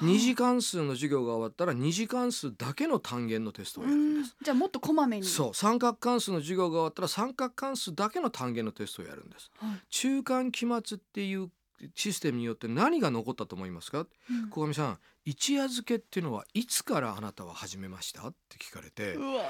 [0.00, 4.36] 2次関数の授業が終わったら2次関数だけの単元のテストをやるんです。
[4.42, 5.24] じゃあもっとこまめに。
[5.24, 5.54] そう。
[5.54, 9.52] 三角関数の授業が終わったら三角関数だけの単元のテストをやるんです。
[9.58, 9.82] はい。
[9.90, 11.48] 中間期末っていう
[11.94, 14.06] システムによって何が残ったと思いますか？
[14.30, 14.50] うん。
[14.50, 18.28] 小上さん一夜漬けっていうのはいつからあなたは始めました？
[18.28, 19.14] って聞かれて。
[19.14, 19.42] うわ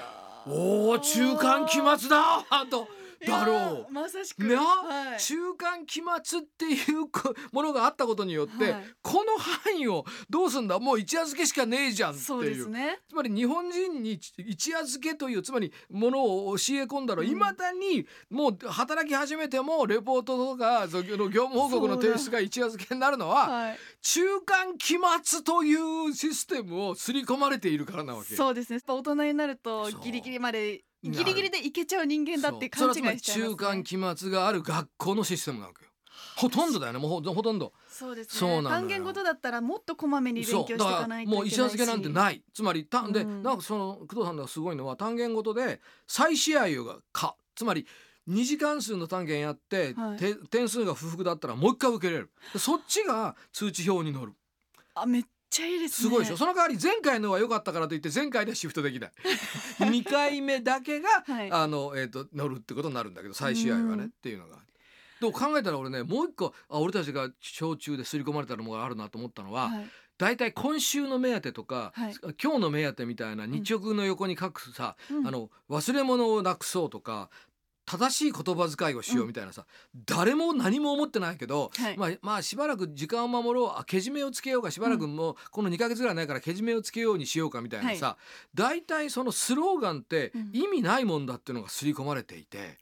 [0.47, 2.45] おお中間期末だ！
[2.71, 2.87] と
[3.27, 4.45] だろいやーまさしく。
[4.45, 5.21] なはい。
[5.21, 8.85] 中間期末っていうこものがあったことによって、はい。
[9.03, 10.79] この範囲をどうすんだ？
[10.79, 12.25] もう一夜漬けしかねえじゃんっていう。
[12.25, 12.99] そうですね。
[13.09, 17.25] つまり日本人に一夜漬けというつまりものを教え込んだらう。
[17.25, 17.29] ん。
[17.29, 23.79] いま、未だにもう働き始めてもレポートとかその業務報告の提出が一夜漬けになるのははい。
[24.03, 25.75] 中間期末とい
[26.11, 28.35] うシステムを刷り込まれているからなわけ。
[28.35, 28.81] そうですね。
[28.87, 35.91] 大人になるとギリギリまでギリギリでいけちゃう人間だってそう勘違いしちゃいます、ね、中間期末がある学校のシステムなわけよ。
[36.37, 36.99] ほとんどだよね。
[36.99, 37.73] もうほほとんど。
[37.89, 38.63] そうですそうなのよ。
[38.63, 41.37] ね単元ごとだったらもっとこまめに勉強していだかないといけないし。
[41.37, 42.43] もう一夜漬けなんてない。
[42.53, 43.43] つまりたで、うん。
[43.43, 47.87] なんかその工藤さんがすごいのは単元ごとで再試合がかつまり
[48.27, 50.19] 二次関数の単元やって、はい。
[50.19, 52.31] て点数が不服だったらもう一回受けれる。
[52.53, 54.33] でそっちが通知表に載る。
[54.95, 56.09] あめっちゃいいですね。
[56.09, 56.37] すごいでしょ？
[56.37, 59.13] その代わり前回のは良かったからといって前回でシフトできない。
[59.79, 61.51] 2回目だけが、はい。
[61.53, 64.05] あの、えー、と乗るってことになるんだけど再試合はね、うん。
[64.05, 64.59] っていうのが。
[65.21, 69.89] でも考えたら俺ねもう一個あ俺たちが小中で刷り込まれたのがあるなと思ったのは、はい。
[70.19, 72.15] 大体今週の目当てとか、はい。
[72.43, 75.27] 今日の目当てみたいな日直の横に書くさ、うん。
[75.27, 77.31] あの忘れ物をなくそうとか
[77.87, 79.67] 正しい言葉遣いをしようみたいなさ、
[80.07, 81.99] 誰も何も思ってないけど、はい。
[81.99, 88.17] まあ、まあしばらく時間を守ろうあけじめをつけようかしばらくもうこの2ヶ月ぐらいないからけじめをつけようにしようかみたいなさ、
[88.55, 90.51] 大体そのスローガンってうん。
[90.53, 92.79] 意味ないもんだっていうのが刷り込まれていて。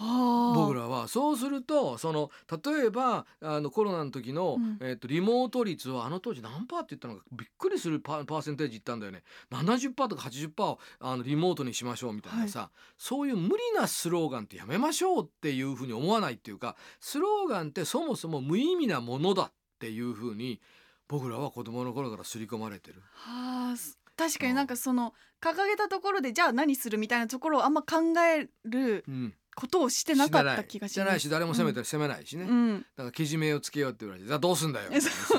[0.00, 2.30] はあ僕らはそうするとその
[2.64, 4.78] 例えばあのコロナの時の、うん。
[4.80, 9.22] えっとリモート率はあの当時何パーって言ったのかびっくりするパーセンテージいったんだよね。
[9.50, 20.60] 70%とか80%をあのリモートにしましょうみたいなさ、そういう無理なスローガンってやめましょうっていうふうに思わないっていうかスローガンってそもそも無意味なものだっていうふうに
[21.08, 23.02] 僕らは子供の頃から刷り込まれてる。
[23.12, 23.98] はあす。
[24.16, 31.20] 確かになんかその掲げたところでじゃあ何するみたいなところをあんま考えるうん、ことをしてなかった気がしない。
[31.20, 34.90] し誰も責めたり責めないしね、だうん、からけじめをつけようって言われてじゃあどうすんだよ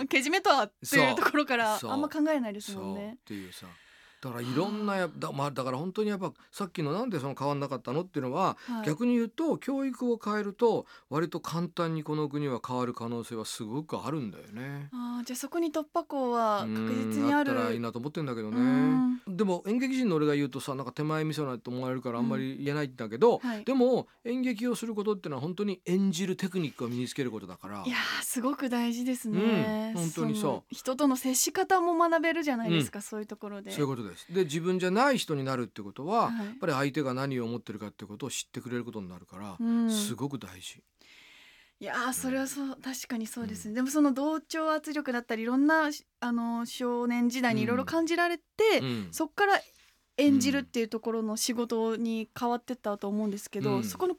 [0.10, 3.18] けじめとはっていうところからあんま考えないですもんそうっね。
[3.26, 3.68] ていうさ
[4.22, 8.86] だからいろんなやだ,、まあ、だから本当にやっぱさっきのなんでその変わんなかったのっていうのは、はい。
[8.86, 14.90] 逆に言うと教育を変えると割と簡単にこの国は変わる可能性はすごくあるんだよね。
[14.92, 17.52] あーじゃあそこに突破口は確実にある。
[17.52, 19.22] うんあったらいいなと思ってんだけどうねん。
[19.28, 23.64] でも演劇人の俺が言うとさなんか手前味噌なと思われるからあんまり言えないんだけど、はい。
[23.64, 27.84] でも演劇をすることってのは本当に演じるテクニックを身につけることだから。
[27.86, 30.52] いやーすごく大事ですね、うん本当にそう。
[30.52, 33.72] の人との接し方も学べるじゃないですか、そういうところで。
[33.72, 34.34] そういうことです。
[34.34, 36.46] で自分じゃない人になるってことは、はい。
[36.46, 39.92] やっぱり相手が何を思ってるかってことを知ってくれることになるから、うん。
[39.92, 40.82] すごく大事。
[41.82, 48.44] いやーそれはそう確かにそうですね、でもその同調圧力だったりいろんなあの少年時代にいろいろ感じられて、
[48.82, 49.08] うん。
[49.12, 49.62] そっから
[50.18, 53.84] 演じるっていうところの仕事に変わってったと思うんですけど、うん。
[53.86, 54.16] そこの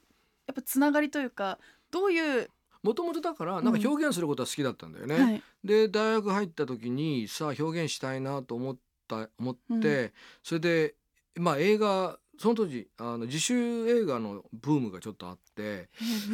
[0.47, 1.59] やっぱつながりというか
[1.91, 2.49] どういう、
[2.81, 5.15] もともとだからなんか表現することは好きだったんだよね。
[5.19, 5.43] はい。
[5.63, 8.77] で大学入った時にさあ表現したいなと思っ
[9.11, 10.95] た思って、うそれで
[11.35, 13.53] まあ映画その当時あの自主
[13.87, 15.89] 映画のブームがちょっとあって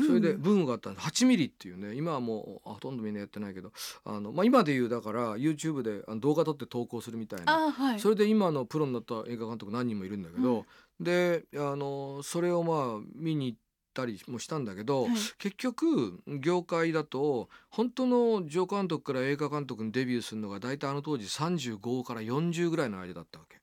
[0.08, 1.08] それでブームがあったんです。
[1.08, 3.74] 8ミリっていうね今はもうほとんどみんなやってないけど
[4.06, 7.72] あの、まあ、今でいうだから YouTube で動画撮って投稿するみたいな。
[7.72, 8.00] はい。
[8.00, 10.66] それで今のプロになった映画監督何人もいるんだけど、
[11.02, 13.60] であのそれをまあ見に行っ
[13.98, 15.12] たりもしたんだけど、はい。
[15.40, 23.58] 結局業界だと本当の助監督から映画監督にデビューするのが大体あの当時35から40ぐらいの間だったわけ。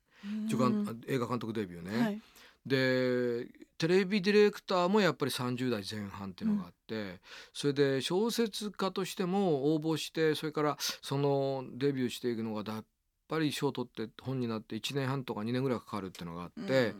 [1.06, 2.02] 映画監督デビューね。
[2.02, 2.20] はい。
[2.66, 7.20] でテレビディレクターもやっぱり30代前半っていうのがあって、
[7.52, 12.84] それで小説家としても応募してそれからそのデビューしていくのがやっ
[13.28, 16.94] ぱり賞を取って本になって1年半とか2年ぐらいかかるっていうのがあって、うん。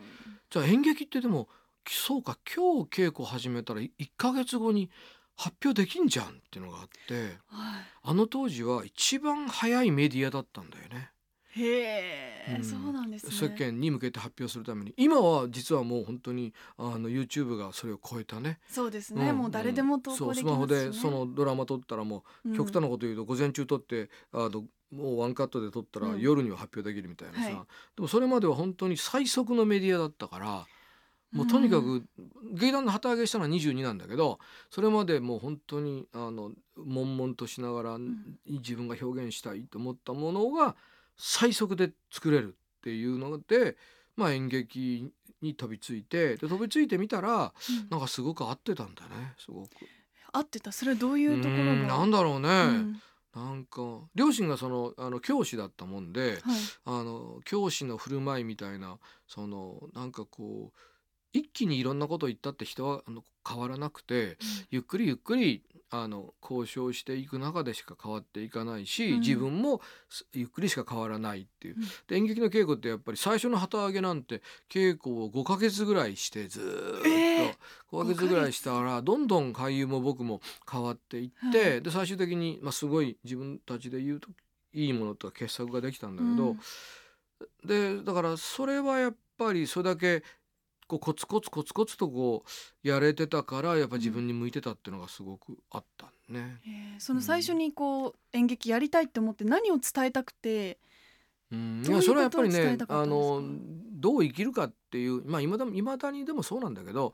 [0.51, 1.49] じゃあ演劇ってでも
[1.92, 4.90] そうか今日稽古始めたら1ヶ月後に
[5.37, 7.85] 発表できんじゃんっていうのがあってはい。
[8.03, 11.11] あの当時は一番早いメディアだったんだよね。
[11.57, 12.64] へえ、うん。
[12.64, 13.33] そうなんですね。
[13.33, 14.92] 世間に向けて発表するために。
[14.97, 18.59] 今は実はもう本当にあの YouTube がそれを超えたね。
[18.68, 22.57] そうですね、んもう誰でも投稿できね、マホでそのドラマ撮ったらもう、うん。
[22.57, 26.20] 極端なこと言うと午前中撮ってあのもうワンカットで撮ったらうん。
[26.20, 27.53] 夜には発表できるみたいなさ、はい。
[27.97, 30.66] でもそれまでは本当に最速のメディアだったから
[31.35, 32.05] もうとにかく
[32.53, 34.38] 劇団の旗揚げしたのは22なんだけど
[34.70, 38.38] それまでもう本当にあの悶々としながら、ん。
[38.47, 40.77] 自分が表現したいと思ったものが
[41.16, 43.77] 最速で作れるっていうので、
[44.16, 45.11] まあ、演劇
[45.42, 47.88] に飛びついてで飛びついてみたらうん。
[47.90, 49.70] なんかすごく合ってたんだねすごく。
[50.33, 50.73] 合ってた？
[50.73, 51.73] それはどういうところが？
[51.73, 53.03] うんなんだろうね、うん。
[53.35, 53.81] なんか
[54.14, 56.40] 両親がそのあの教師だったもんではい。
[56.85, 60.79] あの教師の振る舞いみたいなそのなんかこう
[61.35, 64.38] 一気にいろんなことを言ったって人はあの変わらなくて
[64.70, 69.20] ゆっくりゆっくりあの交渉していく中でしか変わっていかないし、うん。
[69.20, 71.83] 自分もすゆっくりしか変わらないっていう、うん。
[72.09, 77.55] で演劇の稽古ってやっぱり最初の旗揚げなんて稽古を5ヶ月ぐらいしてずーっと、えー
[77.92, 81.83] 5ヶ月ぐらいしたらどんどん俳優も僕も変わっていって、はい。
[81.83, 84.29] で最終的に、まあ、すごい自分たちで言うと
[84.73, 86.59] いいものとか傑作ができたんだけど、うん。
[87.64, 90.25] でだからそれはやっぱりそれだけ
[90.87, 96.61] こうコツコツコツコツとこうやれてたからやっぱ自分に向いてたっていうのがすごくあったね。
[96.66, 97.01] えー。
[97.01, 100.79] その最初にこう演劇やりたいって思って何を伝えたくて、
[101.51, 103.42] うん、いやそれはやっぱりねあの
[103.92, 107.12] どう生きるかっていうまあいまだ未だにでもそうなんだけど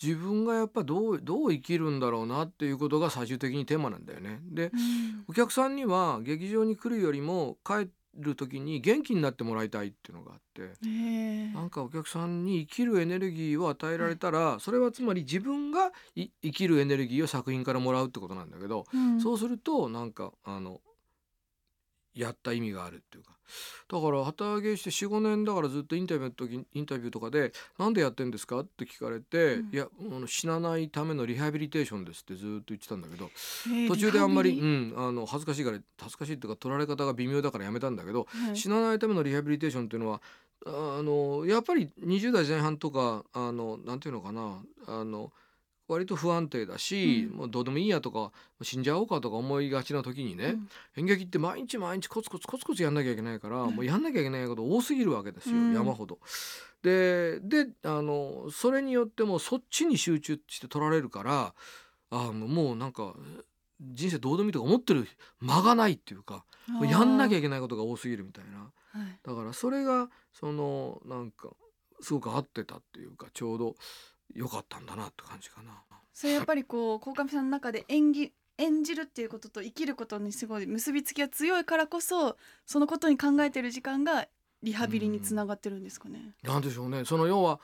[0.00, 4.40] 自分がやっぱどうどう生きるんだろうなっていうことが最終的にテーマなんだよね。
[4.44, 5.24] でうん。
[5.28, 10.62] お客さんには劇場に来るよりも帰る時に元気になってもらいたいっていうのがあって。
[10.84, 20.80] えーなんかお客さんに生きるエネルギーを与えられたら、それはつまり自分がい生きるエネルギーを作品からもらうってことなんだけど、うんそうするとなんかあの
[22.14, 23.30] やった意味があるっていうか。
[23.88, 33.30] だから旗揚げして45年だからずっとインタビューの時インタビューとかで「なんでやってんですか?」って聞かれて「うんいやあの死なないためのリハビリテーションです」ってずっと言ってたんだけど
[33.66, 38.56] えー途中であんまり、リうん、あの恥ずかしいから恥ずかしいっていうか取られ方が微妙だからやめたんだけど、はい。
[38.56, 40.22] 死なないためのリハビリテーションっていうのは
[40.66, 45.32] あのやっぱり20代前半とかあのなんていうのかなあの
[45.92, 47.36] 割と不安定だし、うん。
[47.36, 50.68] もうどうでもいいやとか死んじゃおうかとか思いがちな時にね、うん。
[50.96, 53.76] 演劇って毎日毎日コツコツコツコツやんなきゃいけないから、うん。
[53.76, 55.74] もうやんなきゃいけないこと多すぎるわけですよ、うん。
[55.74, 56.18] 山ほど。
[56.82, 61.54] でであのそれによってもそっちに集中して取られるから
[62.10, 63.14] あのもうなんか
[63.80, 65.06] 人生どうでもいいとか思ってる
[65.40, 66.44] 間がないっていうか
[66.82, 68.58] やんなきゃいけないことが多すぎるみたいな。
[68.58, 69.18] はい。
[69.22, 71.50] だからそれがそのなんか
[72.00, 73.74] すごく合ってたっていうかちょうど
[74.34, 75.82] 良かったんだなって感じかな。
[76.12, 84.26] それやっぱりこう鴻上さんの中で演技演じるっていうことと生きることにすごい結びつきが強いからこそそのことに考えてる時間が
[84.62, 86.34] リハビリにつながってるんですかね。
[86.42, 87.04] なんでしょうね。
[87.06, 87.60] その要は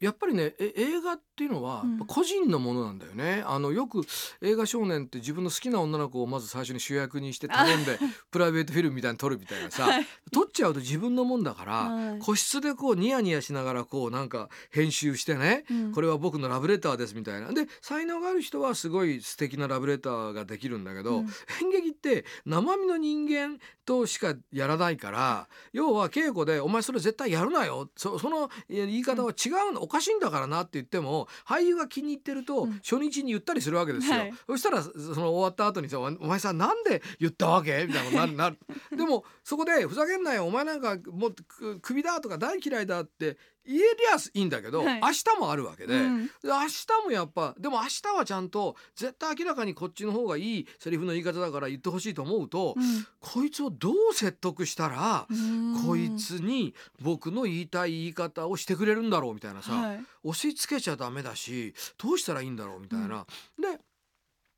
[0.00, 4.02] やっぱりねえ映画っていうのは個人のものなんだよね、あのよく
[4.42, 7.98] 映画少年って自分の好きな女の子をまず最初に主役にして頼んで
[8.30, 10.06] プライベートフィルムみたいに撮るみたいなさ、はい。
[10.30, 12.18] 撮っちゃうと自分のもんだから、はい。
[12.18, 15.92] 個室でこうニヤニヤしながらこうなんか編集してね、うん。
[15.92, 17.52] これは僕のラブレターですみたいな。
[17.52, 21.26] で才能がある人はすごい素敵なラブレターができるんだけど、うん。
[21.62, 27.88] 演劇って生身の人間としかやらないから要は稽古で「お前それ絶対やるなよ。
[27.96, 32.72] そその言い方は違うの、おかしいんだからな」って言っても俳優が気に入ってるとうん。
[32.82, 34.14] 初日に言ったりするわけですよ。
[34.14, 34.34] はい。
[34.46, 38.58] そしたらその終わった後にさ「おお前さなんで言ったわけ?」みたいなことになる。
[38.90, 45.00] でもそこで「ふざけんなよお前なんかもうく首だ」とか「大嫌いだ」って言えりゃいいんだけど、はい。
[45.00, 45.94] 明日もあるわけで。
[45.94, 46.26] うん。
[46.26, 52.74] で明日もやっぱでも明日はちゃんと絶対明らかにこっちの方がいいセリフの言い方だから言ってほしいと思うと、
[53.20, 55.86] こいつをどう説得したら、うん。
[55.86, 60.00] こいつに僕の言いたい言い方をしてくれるんだろうみたいなさ、はい。
[60.24, 63.26] 押し付けちゃダメだしどうしたらいいんだろうみたいな。
[63.60, 63.78] で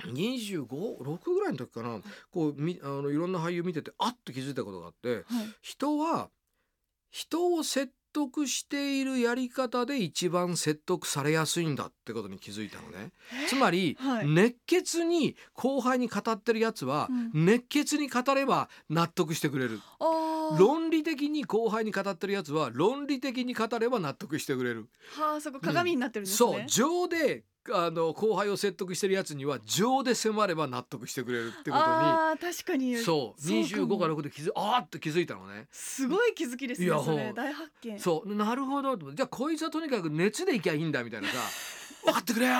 [0.08, 2.00] 256ぐらいの時かな。
[2.30, 5.24] こうみあのいろんな俳優見ててあっと気づいたことがあってはい。
[5.62, 6.30] 人は
[7.10, 13.12] 人を説得しているやり方で一番説得されやすいんだってことに気づいたのね。
[13.48, 14.28] つまり、はい。
[14.28, 19.80] 熱血に後輩に語ってるやつは、う熱血に語れば納得してくれる。
[19.98, 24.88] あー論理的に後輩に語ってるやつは論理的に語れば納得してくれる。
[25.16, 26.66] はあそこ鏡になってるんですそうね。
[26.68, 32.86] 情であの後輩を説得してるやつには情で迫れば納得してくれるってことああ確かに。
[32.86, 33.86] にそうそうかも。
[33.86, 35.68] 25から6で気づあーって気づいたのね。
[35.70, 37.32] すごい気づきですねそれ。
[37.34, 37.98] 大発見。
[37.98, 38.34] そう。
[38.34, 38.96] なるほど。
[39.12, 41.34] じゃあこいつはとにかく熱でいきゃいいんだみたいなさ
[42.04, 42.54] 分かってくれよ。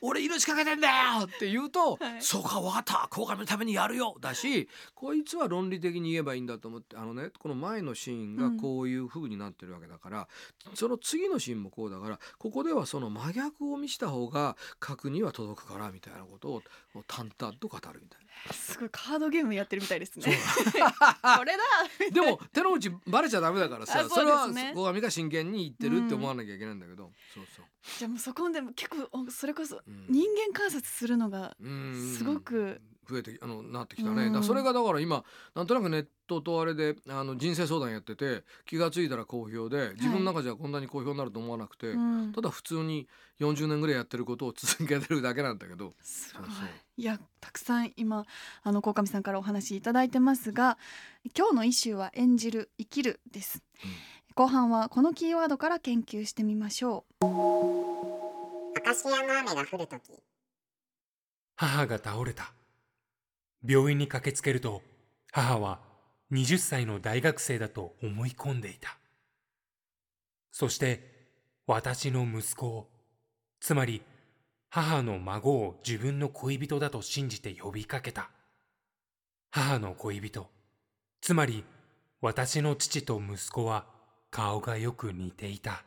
[0.00, 0.94] 俺命かけてんだよ
[1.26, 2.22] って言うと、はい。
[2.22, 3.08] そうか分かった。
[3.10, 4.16] 後輩のためにやるよ。
[4.20, 10.28] だしこいつは論理的に言えばいいんだと思ってあのねこの前のシーンがこういう風になってるわけだから、
[10.74, 16.62] その次のシーンもこうだからここではその真逆を見した方が核には届くからみたいなことを
[17.06, 18.29] 淡々と語るみたいな。
[18.52, 20.24] すごいカードゲームやってるみたいですね。
[21.36, 21.62] これだ。
[22.12, 24.14] でも手の内バレちゃダメだからさあそね。
[24.14, 27.64] それは後上が真剣に言ってるって思わなきゃいけないんだけど、そうそう。
[27.98, 30.06] じゃあもうそこでも結構おそれこそうん。
[30.08, 32.14] 人間観察するのがうん。
[32.16, 34.32] すごく増えてあのなってきたね、うん。
[34.32, 42.32] だからそれがだから今なんとなくネットとあれであの人生相談やってて気が付いたら好評で自分の中じゃこんなに好評になると思わなくて、うん。
[42.32, 43.08] ただ普通に
[43.40, 45.92] 40年ぐらいやってることを続けてるだけなんだけど。
[46.02, 46.46] すごい。
[46.96, 48.26] いやたくさん今
[48.62, 50.76] あの鴻上さんからお話いただいてますが
[51.36, 53.62] 今日のイシューは演じる生きるです、
[54.34, 57.24] 後半はこのキーワードから研究してみましょう。
[58.76, 60.12] アカシアの雨が降るとき、
[61.56, 62.52] 母が倒れた。
[63.66, 64.82] 病院に駆けつけると、
[65.32, 65.80] 母は
[66.32, 68.96] 20歳の大学生だと思い込んでいた。
[70.52, 71.08] そして、
[71.66, 72.88] 私の息子を、
[73.60, 74.02] つまり
[74.70, 78.30] 母の孫を自分の恋人だと信じて呼びかけた。
[79.50, 80.48] 母の恋人、
[81.20, 81.64] つまり
[82.20, 83.86] 私の父と息子は
[84.30, 85.82] 顔がよく似ていた。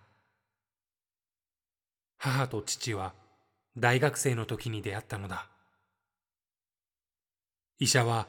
[2.17, 3.13] 母と父は
[3.77, 5.47] 大学生の時に出会ったのだ。
[7.79, 8.27] 医者は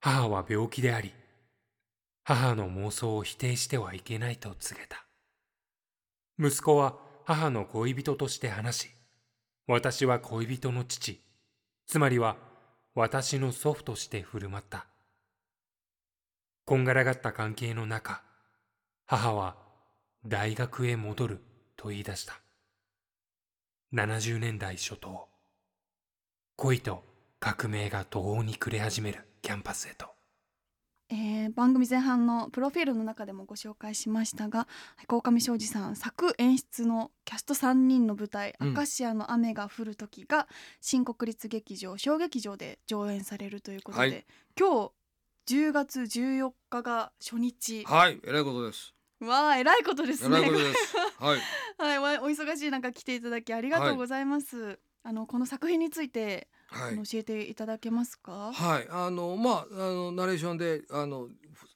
[0.00, 1.12] 母は病気であり、
[2.22, 5.06] 母の妄想を否定してはいけないと告げた。
[6.38, 8.90] 息子は母の恋人として話し、
[9.66, 11.20] 私は恋人の父、
[11.86, 12.36] つまりは
[12.94, 14.86] 私の祖父として振る舞った。
[16.64, 18.22] こんがらがった関係の中、
[19.06, 19.56] 母は
[20.26, 21.40] 大学へ戻る
[21.76, 22.38] と言い出した。
[23.94, 25.28] 70年代初頭、
[26.56, 27.02] 恋と
[27.40, 30.06] 革命が途方に暮れ始めるキャンパスへと。
[31.10, 34.68] えー番組前半のプロフィールの中でもご紹介しましたが
[35.06, 38.72] 鴻上庄司さん作演出のキャスト3人の舞台「うん。
[38.72, 40.48] アカシアの雨が降る時」が
[40.82, 44.26] 新国立劇場小劇場で上演されるということで、はい。
[44.58, 44.92] 今
[45.46, 47.84] 日10月14日が初日。
[47.84, 48.94] はいえらいことです。
[49.20, 50.38] わあ偉いことですね。
[50.38, 50.96] えらいことです。
[51.18, 51.40] はい。
[51.78, 56.96] はいわお忙しい中来ていただきありがとうございます、あのこの作品について、はい。
[56.96, 58.52] 教えていただけますか？
[58.52, 61.66] はい、あのまああのナレーションであのふ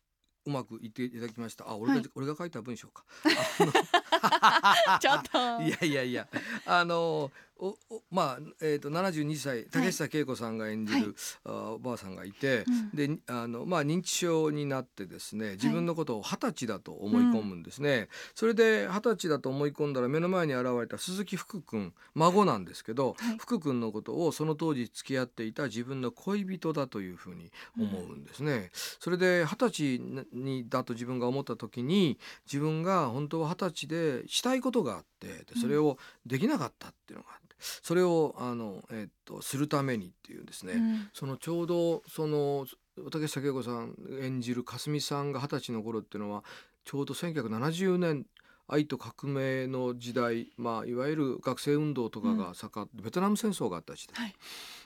[0.45, 1.69] うまく言っていただきました。
[1.69, 2.11] あ、俺が、はい。
[2.17, 3.05] 俺が書いた文章か。
[5.01, 5.39] ちょっと。
[5.63, 6.29] いやいやいや、
[6.67, 7.31] あの
[7.63, 12.91] おおまあえー、と72歳竹下恵子さんが演じる、あおばあさんがいて、うん。
[13.17, 23.39] であの、まあ、認知症になってですね自分のことを二十歳だと思い込むんですね、それで二十歳だと思い込んだら目の前に現れた鈴木福君孫なんですけど、はい。
[23.39, 28.71] 福君のことをその当時付き合っていた自分の恋人だというふうに思うんですね。
[28.99, 30.01] それで二十歳
[30.33, 37.52] にだと自分が思った時に自分が本当は二十歳でしたいことがあってでそれをできなかったっていうのがあって
[37.83, 41.11] それをあの、えっとするためにっていうですね、うん。
[41.13, 42.67] そのちょうどその
[43.11, 46.45] 竹下恵子さん演じるかすみさんが二十歳の頃っていうのは
[46.85, 48.27] ちょうど1970年
[48.69, 54.35] 愛と革命の時代、まあ、いわゆる学生運動とかが盛ん、ベトナム戦争があった時代、はい。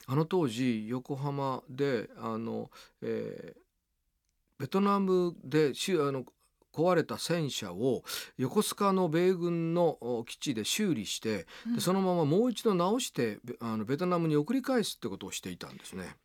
[0.07, 2.70] あの当時横浜であの、
[3.03, 3.66] えー
[4.59, 6.24] ベトナムでしあの
[6.77, 8.03] 壊れた戦車を
[8.37, 16.16] 横須賀の米軍のお基地で修理して、うんでそのままもう一度直してべあのベトナムに送り返すってことをしていたんですね。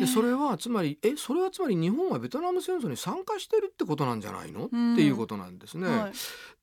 [0.00, 4.94] でそれはつまりえそれはつまり日本はベトナム戦争に参加してるってことなんじゃないの、うん。
[4.94, 5.88] っていうことなんですね。
[5.88, 6.12] はい。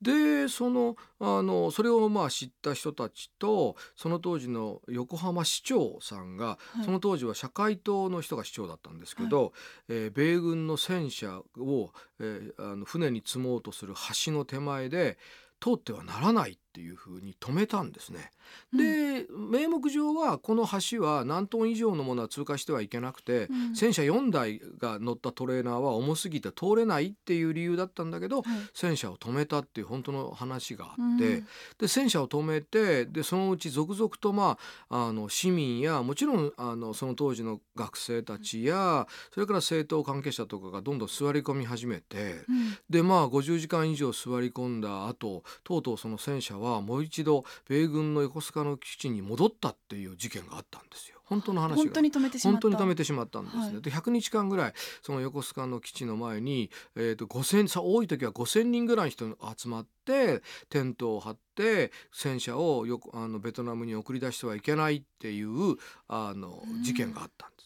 [0.02, 6.84] でそのあのそれをまあ知った人たちとその当時の横浜市長さんが、はい。
[6.84, 9.52] その当時は社会党の人が市長だったんですけど、
[9.88, 15.18] えー米軍の戦車を、えーあの船に積もうとする橋の手前で
[15.60, 18.30] 通ってはならないっていうふうに止めたんですね。
[18.72, 28.44] で名目上はこの橋は何トン以上のものは通過してはいけなくて、うん戦車4台が乗ったトレーナーは重すぎて通れないっていう理由だったんだけど、はい
[28.74, 31.46] 戦車を止めたっていう本当の話があって、うん
[31.78, 34.58] で戦車を止めてでそのうち続々と、ま
[34.88, 42.44] あ、あの市民やもちろんあのその当時の学生たちやそれから政党関係者とかがどんどん座り込み始めて。
[42.48, 51.18] うんでまあ50時間以上座り込んだ後とうとうその戦車はもう一度米軍の横須賀の基地に戻ったっていう事件があったんですよ。
[51.28, 51.76] 本当の話が。
[51.76, 52.60] 本当に止めてしまった。
[52.60, 53.62] 本当に止めてしまったんですね。
[53.62, 53.82] はい。
[53.82, 65.76] で100日間ぐらいその横須賀の基地の前に、えー、と5000さ多い時は5,000人ぐらいの人が集まってテントを張って戦車をよくあのベトナムに送り出してはいけないっていう
[66.08, 66.82] あのうん。
[66.82, 67.57] 事件があったんです。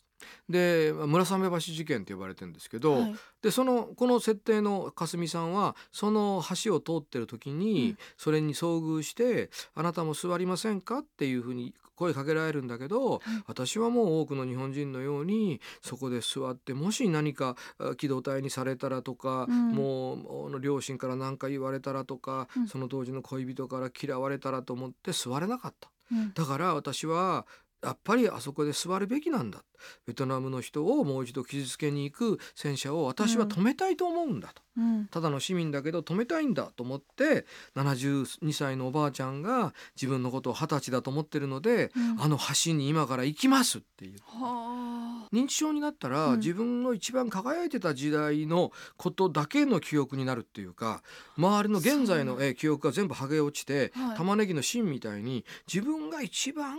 [0.48, 3.16] でまあ村雨橋事件って呼ばれてるんですけど、はい。
[3.42, 7.98] でそのこの設定のかすみさんはその橋を通ってる時に、うん。
[8.16, 19.72] それに遭遇して「あなたも座りませんか?」っていうふうに声かけられるんだけど、私はもう多くの日本人のようにそこで座ってもし何かあ機動隊にされたらとか、うん。
[19.72, 22.66] もう両親から何か言われたらとか、うん。
[22.66, 25.90] その当時の恋人から嫌われたらと思って座れなかった。
[26.10, 26.32] うん。
[26.34, 27.46] だから私は
[27.82, 29.64] やっぱりあそこで座るべきなんだ。
[30.06, 35.06] ベトナムの人をもう一度傷つけに行く戦車を私は止めたいと思うんだと、うん。
[35.06, 42.22] ただの市民だけど止めたいんだと思って72歳のおばあちゃんが自分のことを二十歳だと思ってるので、うん。
[42.22, 44.18] あの橋に今から行きますっていう。
[44.24, 45.34] はあ。
[45.34, 46.38] 認知症になったら、うん。
[46.38, 51.02] 自分の一番輝いてた時代のことだけの記憶になるっていうか
[51.36, 54.16] 周りの現在の記憶が全部剥げ落ちて、はい。
[54.16, 56.76] 玉ねぎの芯みたいに自分が一番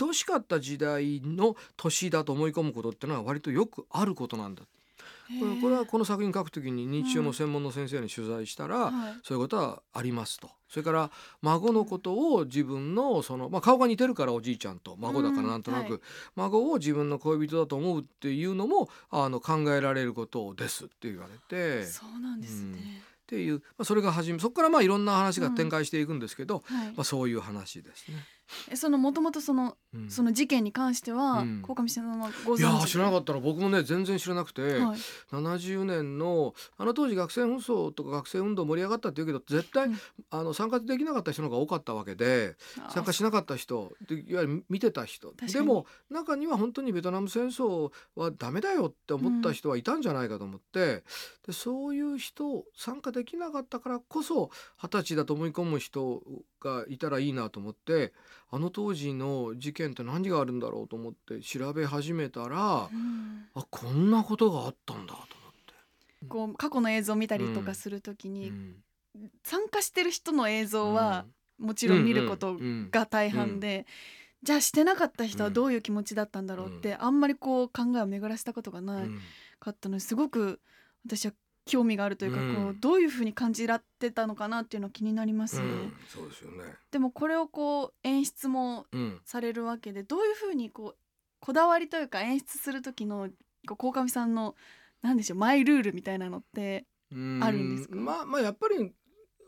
[0.00, 4.62] 愛しかった時代の年だと思い込むことってのは割とよくあることなんだ。
[5.60, 8.92] これはこの作品書くときに認知症の専門の先生に取材したら、はい。
[9.22, 10.48] そういうことはありますと。
[10.70, 11.10] それから
[11.42, 15.90] 孫のことを自分のその、まあ、顔が似てるからおじいちゃんと孫だからなんとなく、うん。
[15.92, 16.00] はい。
[16.36, 21.82] 孫を自分の恋人だと思うっていうのもあの考えられることですって言われて。
[21.82, 26.86] っそうなんですね、ていう、まあ、それが始めそこからまあいろんな話が展開していくんですけど、はい。
[26.88, 28.24] まあ、そういう話ですね。
[28.70, 30.10] えそのもともとそのうん。
[30.10, 31.62] その事件に関してはうん。
[31.62, 32.60] 鴻上さんはご存知？
[32.60, 34.98] いやー知らなかったの僕もね全然知らなくて、はい。
[35.32, 39.98] 70年のあの当時学生紛争とか学生運動盛り上がったっていうけど絶対、うん。
[40.30, 45.32] あの参加できなかった人の方が多かったわけであ参加しなかった人でいわゆる見てた人。
[45.52, 51.02] でも中には本当にベトナム戦争はダメだよって思った人はいたんじゃないかと思って、
[51.46, 56.22] でそういう人参加できなかったからこそ二十歳だと思い込む人
[56.60, 58.12] がいたらいいなと思って
[58.50, 63.46] あの当時の事件って何があるんだろうと思って調べ始めたら、うん。
[63.54, 65.26] あこんなことがあったんだと思っ
[65.66, 66.26] て。
[66.28, 68.76] こう過去の映像を見たりとかするときに、うん。
[69.42, 71.26] 参加してる人の映像は
[71.58, 73.86] もちろん見ることうんが大半で、
[74.42, 79.20] じゃあしてなかった人はどういう気持ちだったんだろうって、あんまりこう考えを巡らせたことがないうん。
[79.60, 80.60] かったのですごく
[81.04, 81.32] 私は
[81.68, 85.64] 興味があるというか、うんこうどういうふうに感じらってたのかなっていうのは気になりますね。
[85.64, 86.64] うんそうですよね。
[86.90, 90.96] でもこれをこう演出もうんされるわけでどういうふうにこう
[91.40, 93.28] こだわりというか演出する時の
[93.66, 94.56] こう鴻上さんの
[95.02, 97.96] なんでしょうマイルールみたいなのってうんあるんですか？
[97.96, 98.92] まあまあやっぱり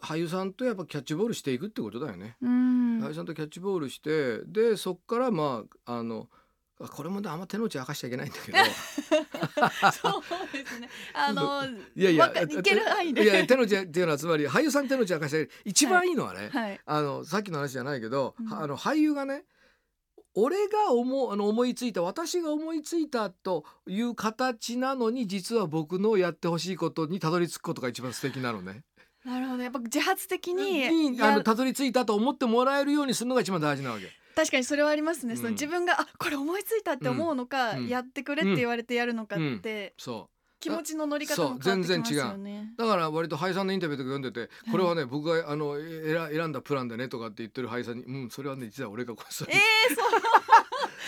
[0.03, 2.37] 俳優さんとやっぱキャッチボールしていくってことだよね。
[2.43, 6.40] 俳優さんとキャッチボールしてでそっからまああのあ
[6.89, 8.59] これもねあんま手の内明かしちゃいけないんだけど
[9.93, 10.23] そう
[10.53, 10.89] ですね。
[11.13, 11.65] あの
[11.95, 13.25] いやいやいける範囲で。
[13.25, 16.81] いや手の内っていうのはつまり俳優さん手の内明かしちゃい一番いいのはね、はい。
[16.85, 19.45] あのさっきの話じゃないけど、うんあの俳優がね
[20.35, 28.85] 俺が思うあの思いついた私が思いついたという形なのに実は僕のやってほしいことにたどり着くことが一番素敵なのね。
[29.25, 29.63] なるほど。
[29.63, 34.20] やっぱ自発的にやにあのたどり着いたと思ってもらえるようにするのが一番大事なわけ。
[34.41, 35.37] 確かにそれはありますね。
[35.37, 35.55] そのうん。
[35.55, 37.89] 自分があこれ思いついたって思うのか、うん。
[37.89, 42.19] やってくれって言われてやるのかって、そう気持ちの乗り方も変わってきます全然違う。
[42.19, 42.73] よね。
[42.77, 49.57] だから割と俳優さんのインタビューとか読んでて、これはね僕があのえ選選んだプランでねとかって言ってる俳優さんに「うんそれはね実は俺がこれそれえ
[49.91, 50.21] えそう。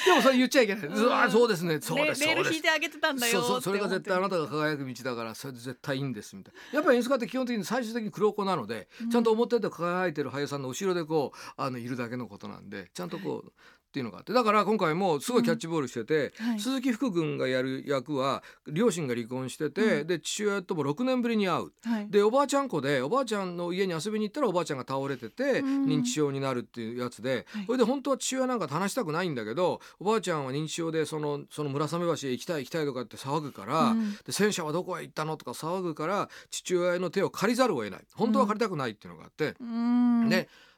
[0.04, 1.12] でもそれ言っちゃいけない、うん。
[1.12, 1.80] あそうですね。
[1.80, 2.24] そうレです。
[2.26, 6.54] レール引いてあげてたんだよそうそれが絶対あなたがが輝く道だからそれで絶対いいんですみたい。
[6.72, 13.52] なやっぱり演出家って基本的に最終的に黒子なので、ちゃんと表で輝いてる俳優さんの後ろでこうあのいるだけのことなんでちゃんとこう、
[13.92, 16.60] っていうのがあってだから今回もすごいキャッチボールしてて、はい。
[16.60, 21.72] 鈴木福君がやる役は両親が離婚してて、うんで父親とも6年ぶりに会う。
[21.84, 25.84] はい、でおばあちゃん子でおばあちゃんの家に遊びに行ったらおばあちゃんが倒れててうん。
[25.84, 27.66] 認知症になるっていうやつで、はい。
[27.66, 34.12] それで本当は父親なんかと話したくないんだけどおばあちゃんは認知症でそのその村雨橋へ行きたい行きたいとかって騒ぐから、うん。
[34.24, 38.00] で戦車はどこへ行ったのとか騒ぐから父親の手を借りざるを得ない。
[38.14, 40.28] 本当は借りたくないっていうのがあって、うーん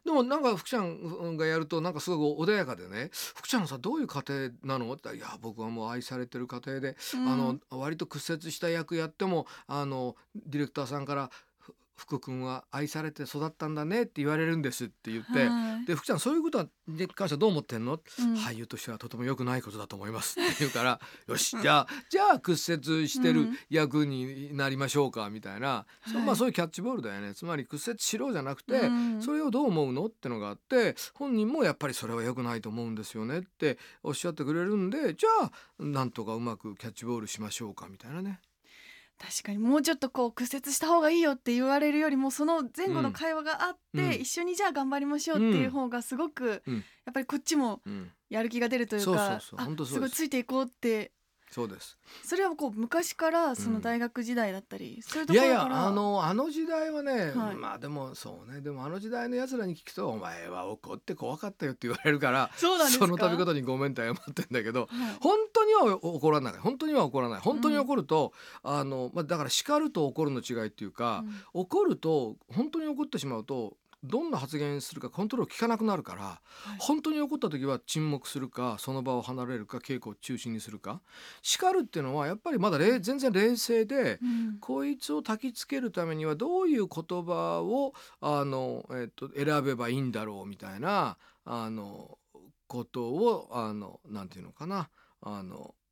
[0.05, 11.53] ででもなんか福ちゃんがやるとなんかすごく穏やかでね「福ちゃんはさどういう家庭なの?」って言ったら「いや僕はもう愛されてる家庭でうんあの割と屈折した役やってもあのディレクターさんから「ふ
[11.97, 15.47] 福君は愛されて育ったんだね」って言われるんですって言って。
[15.47, 15.86] はい。
[15.86, 18.34] で福ちゃんそういうことに関してはどう思ってんの、うん。
[18.34, 23.59] 俳優としてはとても良くないことだと思いますって言うから よしじゃあじゃあ屈折してるうん。
[23.70, 27.34] 役になりましょうかみたいな、そはいまあそういうキャッチボールだよね。
[27.34, 29.22] つまり屈折しろじゃなくて、うん。
[29.22, 38.40] それをどう思うのってのがあって本人もやっぱりそれは良くないと思うんですよねっておっしゃってくれるんでじゃあなんとかうまくキャッチボールしましょうかみたいなね。
[39.19, 44.12] 確かにもうちょっとこう屈折した方がいいよって言われるよりもその前後の会話があって、うん。
[44.12, 46.75] 一緒にじゃあ頑張りましょうっていう方がすごく、うん。
[46.77, 49.55] やっぱりこっちもうん、やる気が出るというかす
[50.01, 51.12] ごいついていこうって
[51.55, 51.96] そうです。
[52.24, 57.55] それはこう昔からその大学時代だったり、そういうといやいころからやあのあの時代はね、はい。
[57.55, 58.61] まあでもそうね。
[58.61, 63.07] でもあの時代のやつらに聞くと「お前は怒って怖かったよ」って言われるからそうなんですか？
[63.07, 64.88] の度ごとにごめんって謝ってんだけどはい。
[65.20, 66.55] 本当には怒らない。
[66.55, 67.40] 本当には怒らない。
[67.40, 68.32] 本当に怒ると、
[68.64, 71.62] あのまあ、だから叱ると怒るの違いっていうか、うん。
[71.62, 76.40] 怒ると本当に怒ってしまうとどんな発言するかコントロール効かなくなるから、
[76.78, 81.00] 本当に怒った時は沈黙するかその場を離れるか稽古を中心にするか。
[81.42, 84.59] 叱るっていうのはやっぱりまだ冷全然冷静で、うん。
[84.61, 92.18] こいつを焚きつけるためにはどういう言葉をあの、えっと、選べばいいんだろうみたいなあの
[92.66, 94.90] ことをあのなんていうのかな
[95.20, 95.84] あのえ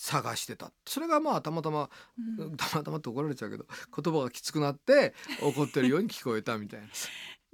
[0.00, 1.90] 探してたそれがまあたまたま
[2.38, 3.66] うんたまたまって怒られちゃうけど
[4.00, 6.86] 言葉がきつくなって怒ってるように聞こえたみたいな。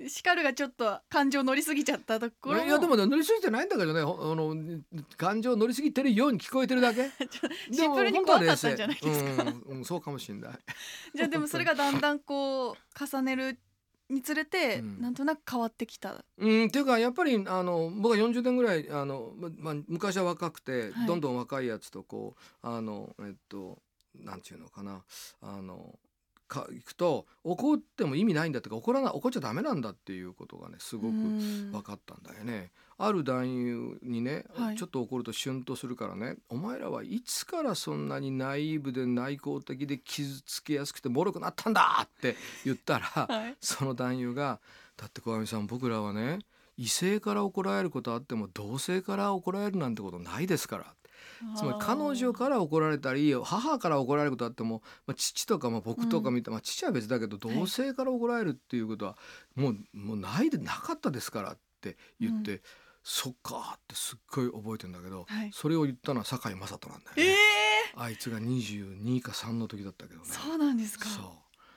[0.09, 4.55] 叱るがちょっと感情乗りすぎちゃったところもいやでもね乗りすぎてないんだけどねほあの
[5.17, 7.09] 感情乗りすぎてるように聞こえてるだけ。
[7.73, 10.59] シンプルに怖かったんじゃないですかうんうん、そうかもしれない。
[11.15, 12.77] じゃあでもそれがだんだんこう
[13.07, 13.59] 重ねる
[14.11, 16.25] につれて、うんなんとなく変わってきた。
[16.39, 23.79] うん、っていうかやっぱりあの僕は40年ぐらいあの、ままあ、昔は若くて、はいどんどん若いやつとこうあのえっと
[24.15, 25.03] なんていうのかな
[25.43, 25.99] あの
[26.47, 32.71] か行くと怒っても意味ないんだってか怒らない怒っちゃダメなんだっていうことがねすごくうん分かったんだよね。
[32.97, 34.77] ある男優にね、はい。
[34.77, 43.57] ちょっと怒るとシュンとするからね「お前らはいつからそんなにナイーブで内向的で傷つけやすくて脆くなったんだ!」って言ったら、 はい。
[43.61, 44.61] その男優が
[44.97, 46.39] 「だって小上さん僕らはね
[46.77, 50.95] 異性から怒られることあっても同性から怒られるなんてことないですから」
[51.57, 59.17] つまり彼女から怒られたり母から怒られることあっても、まあ、父とかまあ僕とか見て、まあ、父は別だけど同性から怒られるっていうことは
[59.55, 62.63] もうもうないでなかったですからって言って、
[63.07, 65.51] そっかってすっごい覚えてんだけど、はい。
[65.53, 67.37] それを言ったのは堺雅人なんだよえね、え
[67.97, 70.27] あいつが22か3の時だったけどね。
[70.27, 71.09] そうなんですか？
[71.09, 71.25] そう。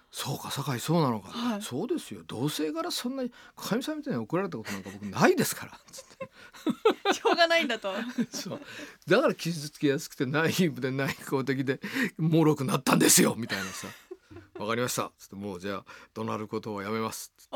[0.10, 1.62] そうか堺そうなのか、はい。
[1.62, 2.22] そうですよ。
[2.26, 5.78] 同性からそんなにかみさんみたいに怒られたことなんか僕ないですから。
[5.92, 6.06] つっ
[7.06, 7.94] てしょうがないんだと。
[8.32, 8.62] そう。
[9.06, 11.82] だから傷つきやすくてナイーブで内向的で
[12.18, 13.88] 脆くなったんですよみたいなさ
[14.58, 17.34] 「わかりました」つってもうじゃあ怒鳴ることをやめます。
[17.38, 17.56] つって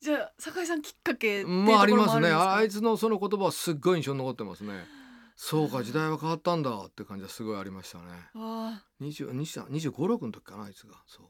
[0.00, 2.30] じゃあ酒井さんきっかけまあありもますね。
[2.30, 4.86] ああいつのその言葉はすっごい印象に残ってますね。
[5.34, 8.04] そうか時代は変わったんだって感じはすごいありましたね。
[8.34, 8.80] あ。
[8.80, 10.94] あ20 25、6の時かなあいつが。
[11.06, 11.26] そう。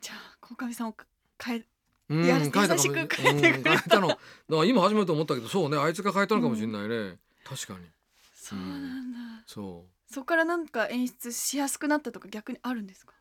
[0.00, 0.96] じゃあ鴻上さんを
[1.42, 1.66] 変え
[2.08, 4.08] うんや書いたしく書いてくれるうたの。
[4.08, 7.86] だから今初めて思ったけどそうねあいつが書いたのかもしれないね、確かに。
[8.34, 9.18] そうなんだ。
[9.46, 13.14] そそこからなんか演出しやすくなったとか逆にあるんですか？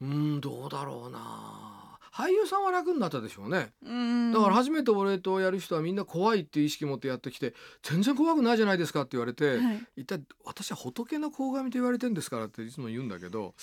[0.00, 1.81] ううんどうだろうな
[2.14, 3.72] 俳優さんは楽になったでしょうね。
[3.82, 4.32] うん。
[4.32, 9.86] だから初めて俺とやる人はみんな怖いっていう意識持ってやってきて全然怖くないじゃないですかって言われて、はい。
[9.96, 13.54] 一体私は仏の鴻上と言われてんですからっていつも言うんだけど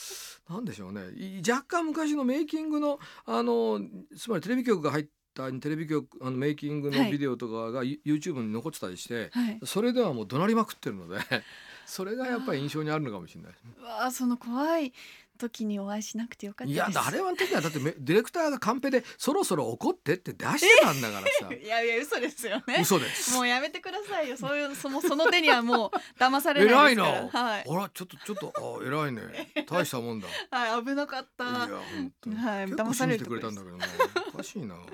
[0.50, 1.02] なんでしょうね。
[1.16, 3.80] い若干昔のメイキングのあの
[4.18, 7.12] つまりテレビ局が入ったテレビ局あのメイキングのはい。
[7.12, 9.60] ビデオとかが YouTube に残ってたりして、はい。
[9.64, 11.20] それではもう怒鳴りまくってるので
[11.86, 13.54] それがやっぱり印象にあるのかもしれない。
[13.80, 14.92] うわあその怖い
[15.40, 23.34] 時にお会いしなくてよかったいやあれは時はだってめ ディレクターがカンペで「そろそろ怒って」って出してたんだからさ いやいや嘘ですよね嘘です。
[23.34, 27.30] もうやめてくださいよそういうそのその手にはもう騙されな偉いいですな。
[27.30, 29.22] からはいあらちょっとちょっとあ偉いね。
[29.68, 30.28] 大したもんだ。
[30.28, 31.52] いはい危なかったや
[31.96, 32.36] 本当に。
[32.36, 33.86] はい騙されてくれたんだけどな。
[34.34, 34.76] おかしいな。
[34.76, 34.86] はい。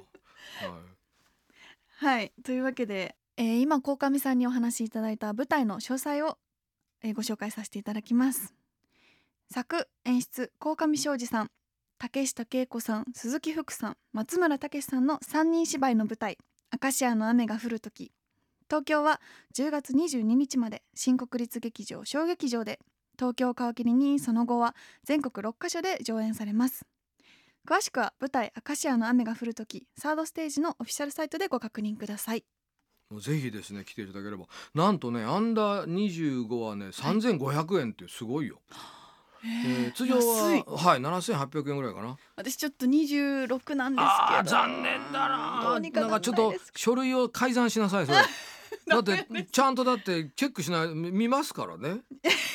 [1.97, 6.37] はいというわけで、えー今鴻上さんにお話しいただいた舞台の詳細を、
[7.01, 8.53] えーご紹介させていただきます
[9.51, 11.51] 作演出鴻上庄司さん
[11.97, 16.37] 竹下恵子さん鈴木福さん松村武さんの3人芝居の舞台
[16.71, 18.11] 「アカシアの雨が降る時」
[18.69, 19.21] 東京は
[19.55, 22.79] 10月22日まで新国立劇場小劇場で。
[23.17, 26.85] 東京を皮切りにその後は全国6カ所で上演されます。
[27.67, 32.45] 詳しくは舞台「アカシアの雨が降る時」サードステージのオフィシャルサイトでご確認ください。
[33.19, 34.45] ぜひですね来ていただければ。
[34.73, 38.61] なんとねアンダー25はね3500円ってすごいよ、
[39.45, 42.17] えー通常ははい7800円ぐらいかな。
[42.35, 44.49] 私ちょっと26なんですけど。
[44.49, 48.17] 残念だなどうにかなんかちょっと書類を改ざんしなさいそれ。
[48.87, 52.01] だってちゃんとだってチェックしないみ見ますからね、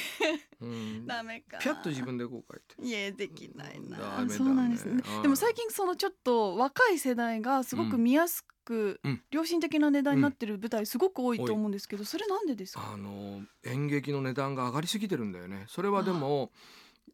[0.60, 1.58] うん、ダメか。
[1.58, 2.88] ピャッと自分でこう書いて。
[2.88, 3.98] いえできないな。
[3.98, 4.34] ダメだね。
[4.34, 5.02] そうなんですね。
[5.04, 9.22] はいでも最近そのちょっと若い世代がすごく見やすく、うん。
[9.32, 12.90] 良心的な値段になってる舞台すごく多いと思うんですけど、それなんでですか？
[12.92, 15.64] あの演劇の値段が上がりすぎてるんだよね。
[15.68, 16.52] それはでも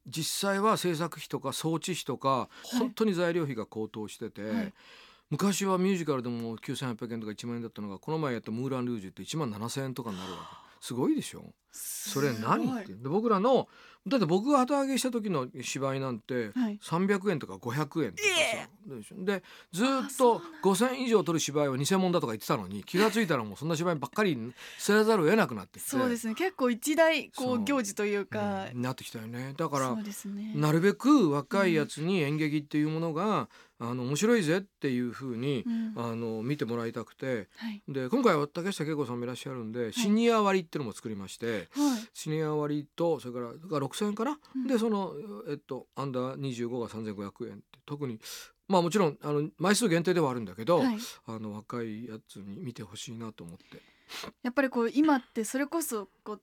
[0.06, 2.78] 実際は制作費とか装置費とかい。
[2.78, 4.72] 本当に材料費が高騰してて、はい。
[5.30, 10.84] 昔はミュージカルでも9800円とか1万円だったのがこの前やった「ムーラン・ルージュ」って1万7000円とかになるわけ。
[10.86, 12.94] すごいでしょそれ何って。
[12.94, 13.68] で僕らの
[14.06, 16.78] だって僕が旗揚げした時の芝居なんてはい。
[16.80, 19.24] 300円とか500円とかえさでしょ。
[19.24, 19.42] で
[19.72, 24.38] ずーっと5,000円以上取る芝居は偽物だとか言ってたのに気が付いたらもうそんな芝居ばっかり
[24.78, 25.90] 捨てざるを得なくなってきて。
[25.90, 26.36] そうですね。
[26.36, 28.82] 結構一大こそうう行事というか、うん。
[28.82, 29.54] なってきたよね。
[29.56, 30.04] だからね。
[30.54, 33.48] なるべく若いやつに演劇っていうものが、
[33.78, 35.92] あの面白いぜっていうふうに、うん。
[35.96, 37.48] あの見てもらいたくて。
[37.56, 37.82] はい。
[37.88, 41.55] で今回は竹下恵子さんもいらっしゃるんで、シニア割っていうのも作りましてはい
[42.12, 44.66] シニア割とそれからだから6,000円かな、うん。
[44.66, 45.14] でその
[45.48, 48.18] えっとアンダー25が3,500円って特に
[48.68, 50.98] まあもちろんあの枚数限定ではあるんだけど、はい。
[51.26, 53.80] あの若いやつに見てほしいなと思って。
[54.42, 56.40] やっぱりこう今ってそれこそこう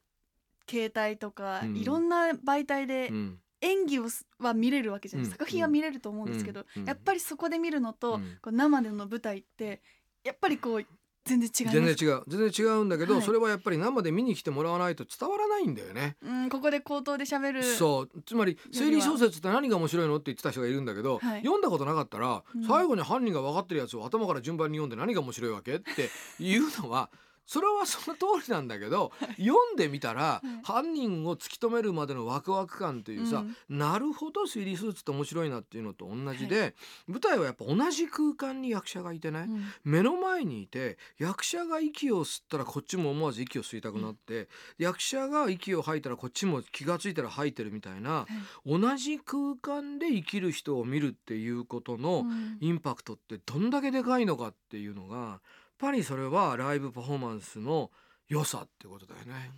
[0.70, 1.78] 携帯とか、うん。
[1.78, 3.40] いろんな媒体でうん。
[3.62, 5.32] 演技をすは見れるわけじゃないうん。
[5.32, 6.82] 作品は見れると思うんですけど、うん。
[6.82, 6.88] うん。
[6.88, 8.38] やっぱりそこで見るのと、うん。
[8.42, 9.82] こう生での舞台って
[10.24, 10.86] やっぱりこう
[11.26, 11.78] 全然違います。
[11.78, 12.24] 全然違う。
[12.28, 13.24] 全然違うんだけど、はい。
[13.24, 16.18] それはやっぱり生で見に来てもらわないと伝わらないんだよね。
[16.22, 18.22] うん、ここで口頭で喋るそう。
[18.26, 21.42] つまり推理小説って何が面白いのって言ってた人がいるんだけど、はい。
[21.42, 22.68] 読んだことなかったら、うん。
[22.68, 26.10] 最後に犯人が分かってるやつを頭から順番に読んで何が面白いわけって
[26.40, 27.10] いうのは
[27.46, 30.48] それはその通りなんだけど、 読んでみたら、い。
[30.64, 33.40] 犯人を突き止めるまでのワクワク感っていうさ、
[33.70, 33.78] うん。
[33.78, 36.76] なるほど推理スーツって面白いなっていうのと同じで、
[37.08, 39.66] 舞台はやっぱ同じ空間に役者がいてね、うん。
[39.84, 48.28] 目の前にいて役者が息を吸ったらこっちも思わず息を吸いたくなって、役者が息を吐いたらこっちも気が付いたら吐いてるみたいなは
[48.66, 48.80] い。
[48.80, 52.58] 同じ空間で生きる人を見るっていうことのうん。
[52.62, 55.42] インパクトってどんだけでかいのかっていうのが
[55.84, 57.92] ぱりそれはライブパフォーマンスの
[58.30, 59.52] 良さってことだよね。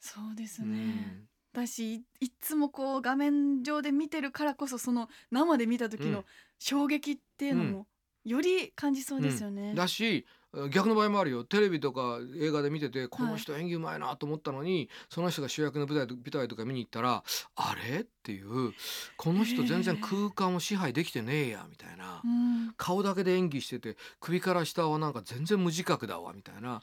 [0.00, 6.24] そうですうね、ん私いつもこう画面上で見てるからこそその生で見た時うんの
[6.58, 7.86] 衝撃っていうのも
[8.24, 9.74] より感じそうですよね。
[9.74, 10.26] だし
[10.70, 11.44] 逆の場合もあるよ。
[11.44, 17.22] テレビとか映画で見ててこの人演技うまいなと思ったのに、その人が主役の舞台と舞台とか見に行ったら
[17.56, 18.00] あれ？
[18.00, 18.72] っていう
[19.16, 22.74] この人全然空間を支配できてねえやみたいな、うん。
[22.76, 26.82] 顔だけで演技してて首から下はなんか全然無自覚だわみたいな。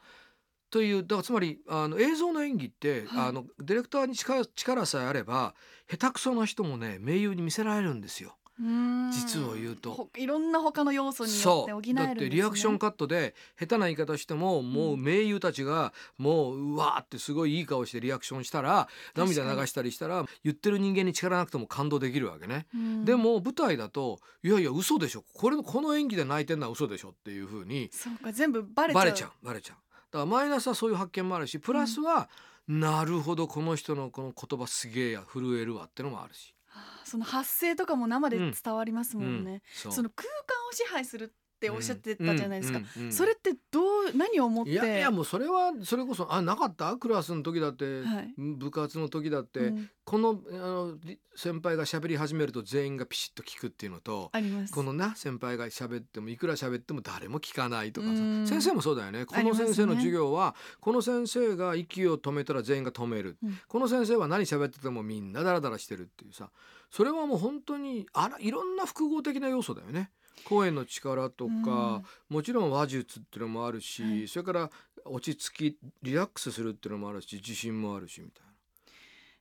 [0.72, 3.28] というだからつまりあの映像の演技って、はい。
[3.30, 5.55] あのディレクターに力力さえあれば
[5.89, 8.36] 下手くそな人もね名優に見せられるんですよ。
[8.59, 9.11] うん。
[9.11, 9.91] 実を言うと。
[9.91, 22.67] ほいろんな他の要素によそって補えるね、うだってリアクションカットで下手な言い方してももう名優たちがもううわーってすごいいい顔してリアクションしたら涙流したりしたら言ってる人間に力なくても感動できるわけね。
[22.73, 23.05] うん。
[23.05, 25.23] でも舞台だといやいや嘘でしょ。
[25.34, 29.01] これこの演技で泣いてんのは嘘でしょっていうふうにそうか全部バレちゃう。
[29.01, 29.45] バレちゃう。
[29.45, 29.78] バレちゃう。
[30.11, 32.30] だからマイナスはそういう発見もあるしプラスは、
[32.67, 36.55] なるほどこの人のこの言葉すげえや震えるわってのもあるし、
[37.03, 39.91] その発声とかも生で伝わりますもんね、そう。
[39.91, 41.36] その空間を支配する
[41.68, 43.84] っておっしゃってたじゃないですか、それってどう
[44.16, 44.72] 何を思って？
[44.72, 46.95] いやいやもうそれはそれこそあなかった？
[46.97, 48.34] クラスの時だって、はい。
[48.38, 49.89] 部活の時だって、うん。
[50.03, 54.32] このあのり先輩が喋り始めると全員がピシッと聞くっていうのと
[54.72, 58.47] このな先輩が喋ってもいくら喋っても誰も聞かないとかさうん。
[58.47, 59.26] 先生もそうだよね。
[59.26, 63.57] この先生の授業は、この先生が息を止めたら全員が止める、うん。
[63.68, 66.49] この先生は何喋っててもみんなダラダラしてるっていうさ。
[66.91, 70.11] それはもう本当にあらいろんな複合的な要素だよね。
[70.44, 74.28] 声の力とか、もちろん話術っていうのもあるし、はい。
[74.28, 74.70] それから
[75.06, 78.52] 落ち着きリラックスするっていうのもあるし自信もあるしみたいな。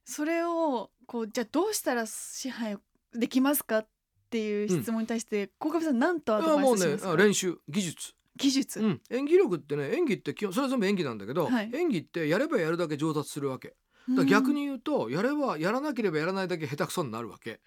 [0.04, 2.76] それをこうじゃあどうしたら支配
[3.14, 3.86] できますかっ
[4.30, 7.58] ていう質問に対して鴻上さん何とアドバイスしますか、あ練習。
[7.68, 11.70] 技術、技術、うん、演技力ってね演技って基本それは全部演技なんだけど、はい。
[11.72, 13.74] 演技ってやればやるだけ上達するわけ。
[14.14, 17.60] だ逆に言うとやればやらなければやらないだけ下手くそになるわけ。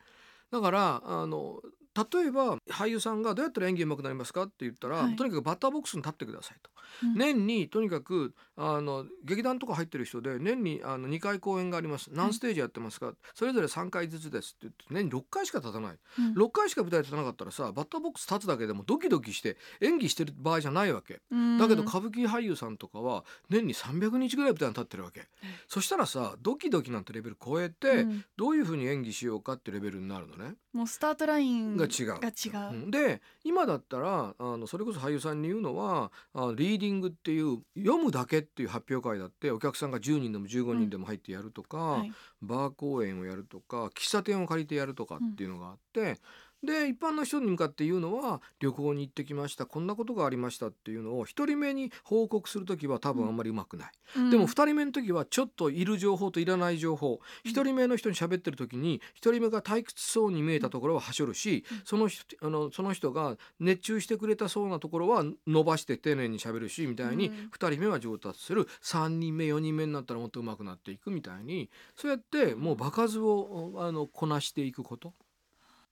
[0.51, 1.61] だからあの
[1.97, 4.43] 例えば俳優さんがどうやったら演技上手くなりますか？
[4.43, 6.69] って言ったら、はいとにかくバッターボックスに立ってくださいと、
[7.03, 7.13] うん。
[7.17, 12.09] 年にとにかくあの劇団とか入ってる人で年にあの2回公演があります。
[12.11, 15.97] 何ステージやってますか、それぞれ3回ずつですって言って年に6回しか立たない。
[16.19, 16.33] うん。
[16.33, 21.21] 6回しか舞台立たなかったらさバッターボックス立つだけでもドキドキして演技してる場合じゃないわけ。
[21.29, 21.57] うん。
[21.59, 25.27] だけど歌舞伎俳優さんとかは年に300日ぐらい舞台に立ってるわけ、
[25.67, 28.25] そしたらさドキドキなんてレベル超えて、うん。
[28.37, 30.55] どういうふうに演技しようかってレベルになるのね。
[30.73, 32.19] もうスタートラインが違う。
[32.19, 32.87] が違う、う。
[32.87, 32.91] ん。
[32.91, 42.11] で今だったらあのそれこそ俳優さんに言うのはあリーディングっていう読むだけっていう発表会だってお客さんが10人でも15人でも入ってやるとか、はい。
[42.41, 46.17] バー公演をやるとか喫茶店を借りてやるとかっていうのがあって、
[46.63, 54.29] で一般の人に向かって言うのは旅行に行ってきましたこんなことがありましたっていうのを一人目に報告する時は多分あんまりうまくない、うん。
[54.31, 57.19] でも二人目の時はちょっといる情報といらない情報。
[57.43, 67.49] 一人目の人に喋ってる時に一人目が退屈そうに見えたところははしょるし、その人あのその人が熱中してくれたそうなところは伸ばして丁寧に喋るしみたいにうん。
[67.51, 68.67] 二人目は上達する。
[68.81, 75.13] 三人目四人目になったらもっと上手くなっていくみたいにそうやってもう場数をあのこなしていくこと。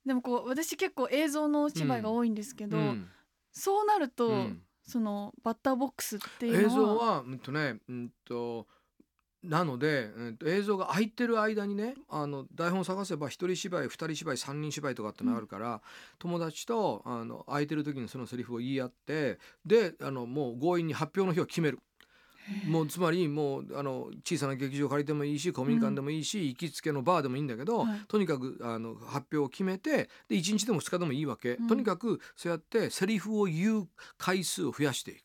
[0.05, 3.07] でもこう私結構映像のお芝居が多いんですけど、うん。
[3.51, 4.61] そうなると、うん。
[4.83, 8.67] そのバッターボックスっていう映像はうんとねうんと
[9.43, 15.81] なので、うんと映像が空いてる間にねあの台本探せば一人芝居二人芝居三人芝居とかってのあるから、
[16.19, 21.79] 友達とあの空いてる時にそのセリフを言い合ってであのもう強引に発表の日を決める。
[22.67, 27.99] もうつまりもうあの小さな劇場借りてもいいし公民館でもいいし、行きつけのバーでもいいんだけど、はい。
[28.07, 31.67] とにかくあの発表を決めてで1日でも2日でもいいわけ、うん。
[31.67, 33.87] とにかくそうやってセリフを言う
[34.17, 35.24] 回数を増やしていく。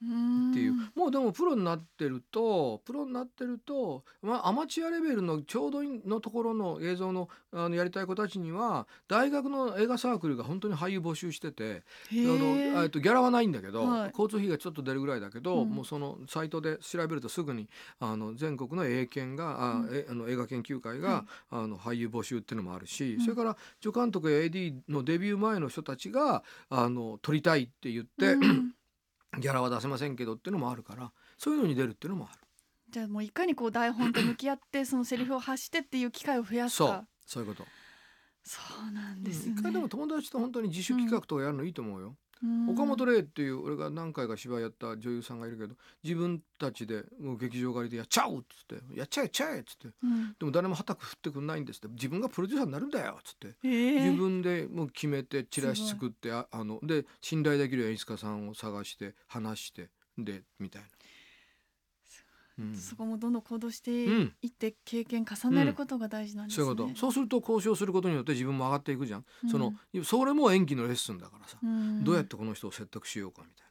[0.00, 0.74] っていう。
[0.94, 14.10] もうでもプロになってるとプロになってると、まあ、アマチュアレベルのちょうどのところの映像のあのやりたい子たちには大学の映画サークルが本当に俳優募集しててへあーのえっとギャラはないんだけど、はい。
[14.10, 15.70] 交通費がちょっと出るぐらいだけど、うん。
[15.70, 17.68] もうそのサイトで調べるとすぐに
[17.98, 19.88] あの全国の英検があ、うん。
[19.92, 21.24] えあの映画研究会が、はい。
[21.50, 23.20] あの俳優募集っていうのもあるし、うん。
[23.20, 28.72] それから助監督や AD のデビュー前の人たちがあの撮りたいって言って、うん
[29.38, 32.40] ギャラは出せませんけどっていうのもあるからそういうのに出るっていうのもある。
[32.90, 37.68] じゃあもういかにこう台本と向き合ってそのセリフを発してっていう機会を増やすそうかそういうこと。
[38.44, 38.58] そ
[38.88, 42.16] うなんですね一回でも友達と本当に自主企画とかやるのいいと思うよ。
[42.42, 42.70] うん。
[42.70, 49.88] 岡本玲っていう俺が何回か芝居やった女優さんがいるけど自分たちでもう劇場借りでやっちゃおうっつってやっちゃえやっちゃえっつって。
[50.02, 50.34] うん。
[50.38, 51.88] でも誰も旗振ってくんないんですって。
[51.88, 53.56] 自分がプロデューサーになるんだよっつって。
[53.64, 53.68] え。
[53.68, 60.88] ー自分でもう決めてチラシ作ってああので信頼できる演出家さんを探して話してでみたいな。
[62.58, 62.74] うん。
[62.76, 64.34] そこもどんどん行動してうん。
[64.42, 66.64] いって経験重ねることが大事なんですね。
[66.64, 66.98] そういうこと。
[66.98, 69.50] そうすると交渉することによって自分も上がっていくじゃん、うん。
[69.50, 72.04] そのそれも演技のレッスンだからさ、うん。
[72.04, 73.68] どうやってこの人を説得しようかみたい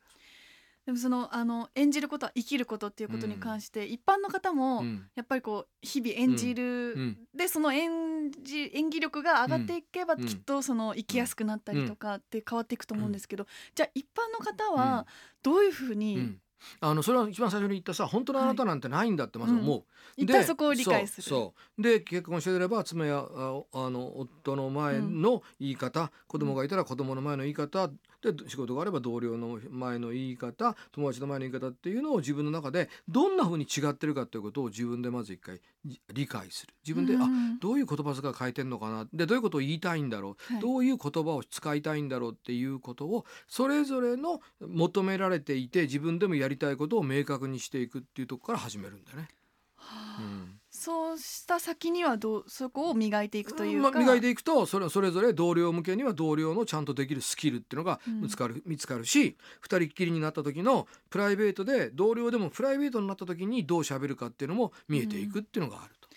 [0.88, 4.82] でもそのあの演じることは生きることっていうことに関して、一般の方も、な。
[4.82, 5.10] うん。
[5.16, 7.18] やっぱりこう日々演じる、うん。
[7.36, 10.26] でその演じ演技力が上がっていけば、うん。
[10.26, 15.06] きっとその生きやすくなったりとかって変わっていくと思うんですけど、じゃあ一般の方は
[15.44, 16.42] どういうふうにうん
[16.80, 19.84] あのそれは一番最初に言ったさ本当のあなたなんてないんだってまず思う、
[20.16, 21.24] 一旦そこを理解する。
[21.24, 21.82] そうそう。
[21.82, 27.90] で結婚していれば妻やああの夫の前の言い方、子供がいたら子供の前の言い方
[28.22, 36.74] で仕事があれば同僚の前の言い方友達の前の言い方っていうのを自分の中でどんな風に違ってるかということを自分でまず一回じ理解する。
[36.84, 39.08] 自分で、あうんどういう言葉遣い変えてんのかな？
[39.14, 40.62] でどういうことを言いたいんだろう、はい。
[40.62, 49.28] どういう言葉を使いたいんだろうっていうことをそれぞれの求められていて自分でもやりたいことを明確にしていくっていうところから始めるんだよね。
[49.76, 50.22] はあ。
[50.22, 58.22] うんそうした先にはどうそこを磨いていくというか、まあ、磨いていくとそれそれぞれ同僚向けには同僚のちゃんとできるスキルっていうのがうん。
[58.22, 66.08] 見つかる,、見つかるし二人っきりになった時のプライベートで同僚でもプライベートになった時にどう喋るかっていうのも見えていくっていうのがあると。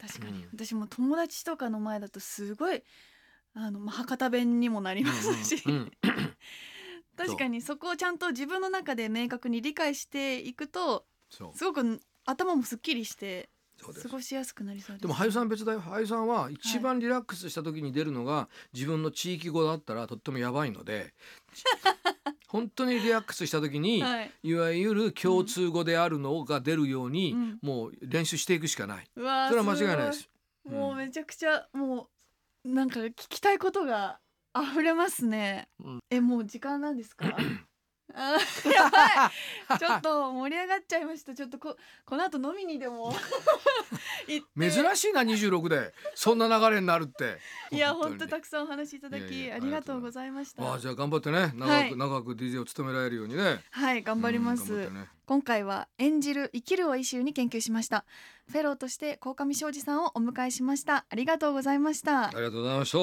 [0.00, 0.48] 確かに、うん。
[0.52, 2.82] 私も友達とかの前だとすごい
[3.54, 5.72] あの、まあ、博多弁にもなりますし、うん。
[5.72, 5.92] うん。
[7.16, 13.48] 確かにそこをちゃんと自分の中で明確に理解していくとすごく頭もすっきりして
[14.02, 15.02] 過ごしやすくなりそうです。
[15.02, 15.80] でも俳優さん別だよ。
[15.80, 21.14] 俳優さんは一番リラックスした時に出るのが自分の地域語だったらとってもやばいので
[22.48, 27.58] 本当にリラックスした時に、はい、いわゆる共通語であるのが出るように、うん。
[27.62, 29.10] もう練習していくしかない。
[29.14, 30.30] うわーそれは間違いないです。
[30.64, 32.08] もうめちゃくちゃも
[32.64, 34.20] うなんか聞きたいことが
[34.54, 35.98] 溢れますね、うん。
[36.10, 37.36] えもう時間なんですか？
[38.16, 39.26] やば
[39.76, 39.78] い。
[39.78, 41.34] ちょっと盛り上がっちゃいました。
[41.34, 43.12] ちょっとここの後飲みにでも。
[44.26, 44.70] 行って。
[44.70, 45.92] 珍しいな26で。
[46.14, 47.38] そんな流れになるって。
[47.70, 50.62] いや本当たくさんお話しいただきいやいやありがとうございました。
[50.64, 51.52] ああじゃあ頑張ってね。
[51.54, 51.96] 長く、はい。
[51.96, 53.60] 長く DJ を務められるようにね。
[53.70, 55.08] はい頑張ります、ね。
[55.26, 58.04] 今回は演じる生きるをイシューに研究しました。
[58.50, 61.04] フェローとして鴻上庄司さんをお迎えしました。
[61.08, 62.28] ありがとうございました。
[62.28, 62.98] ありがとうございました。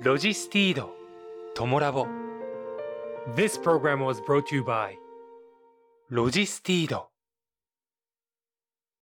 [0.00, 0.94] ロジスティード
[1.54, 2.27] トモラボ
[3.34, 4.96] This program was brought to you by
[6.08, 7.10] ロジスティード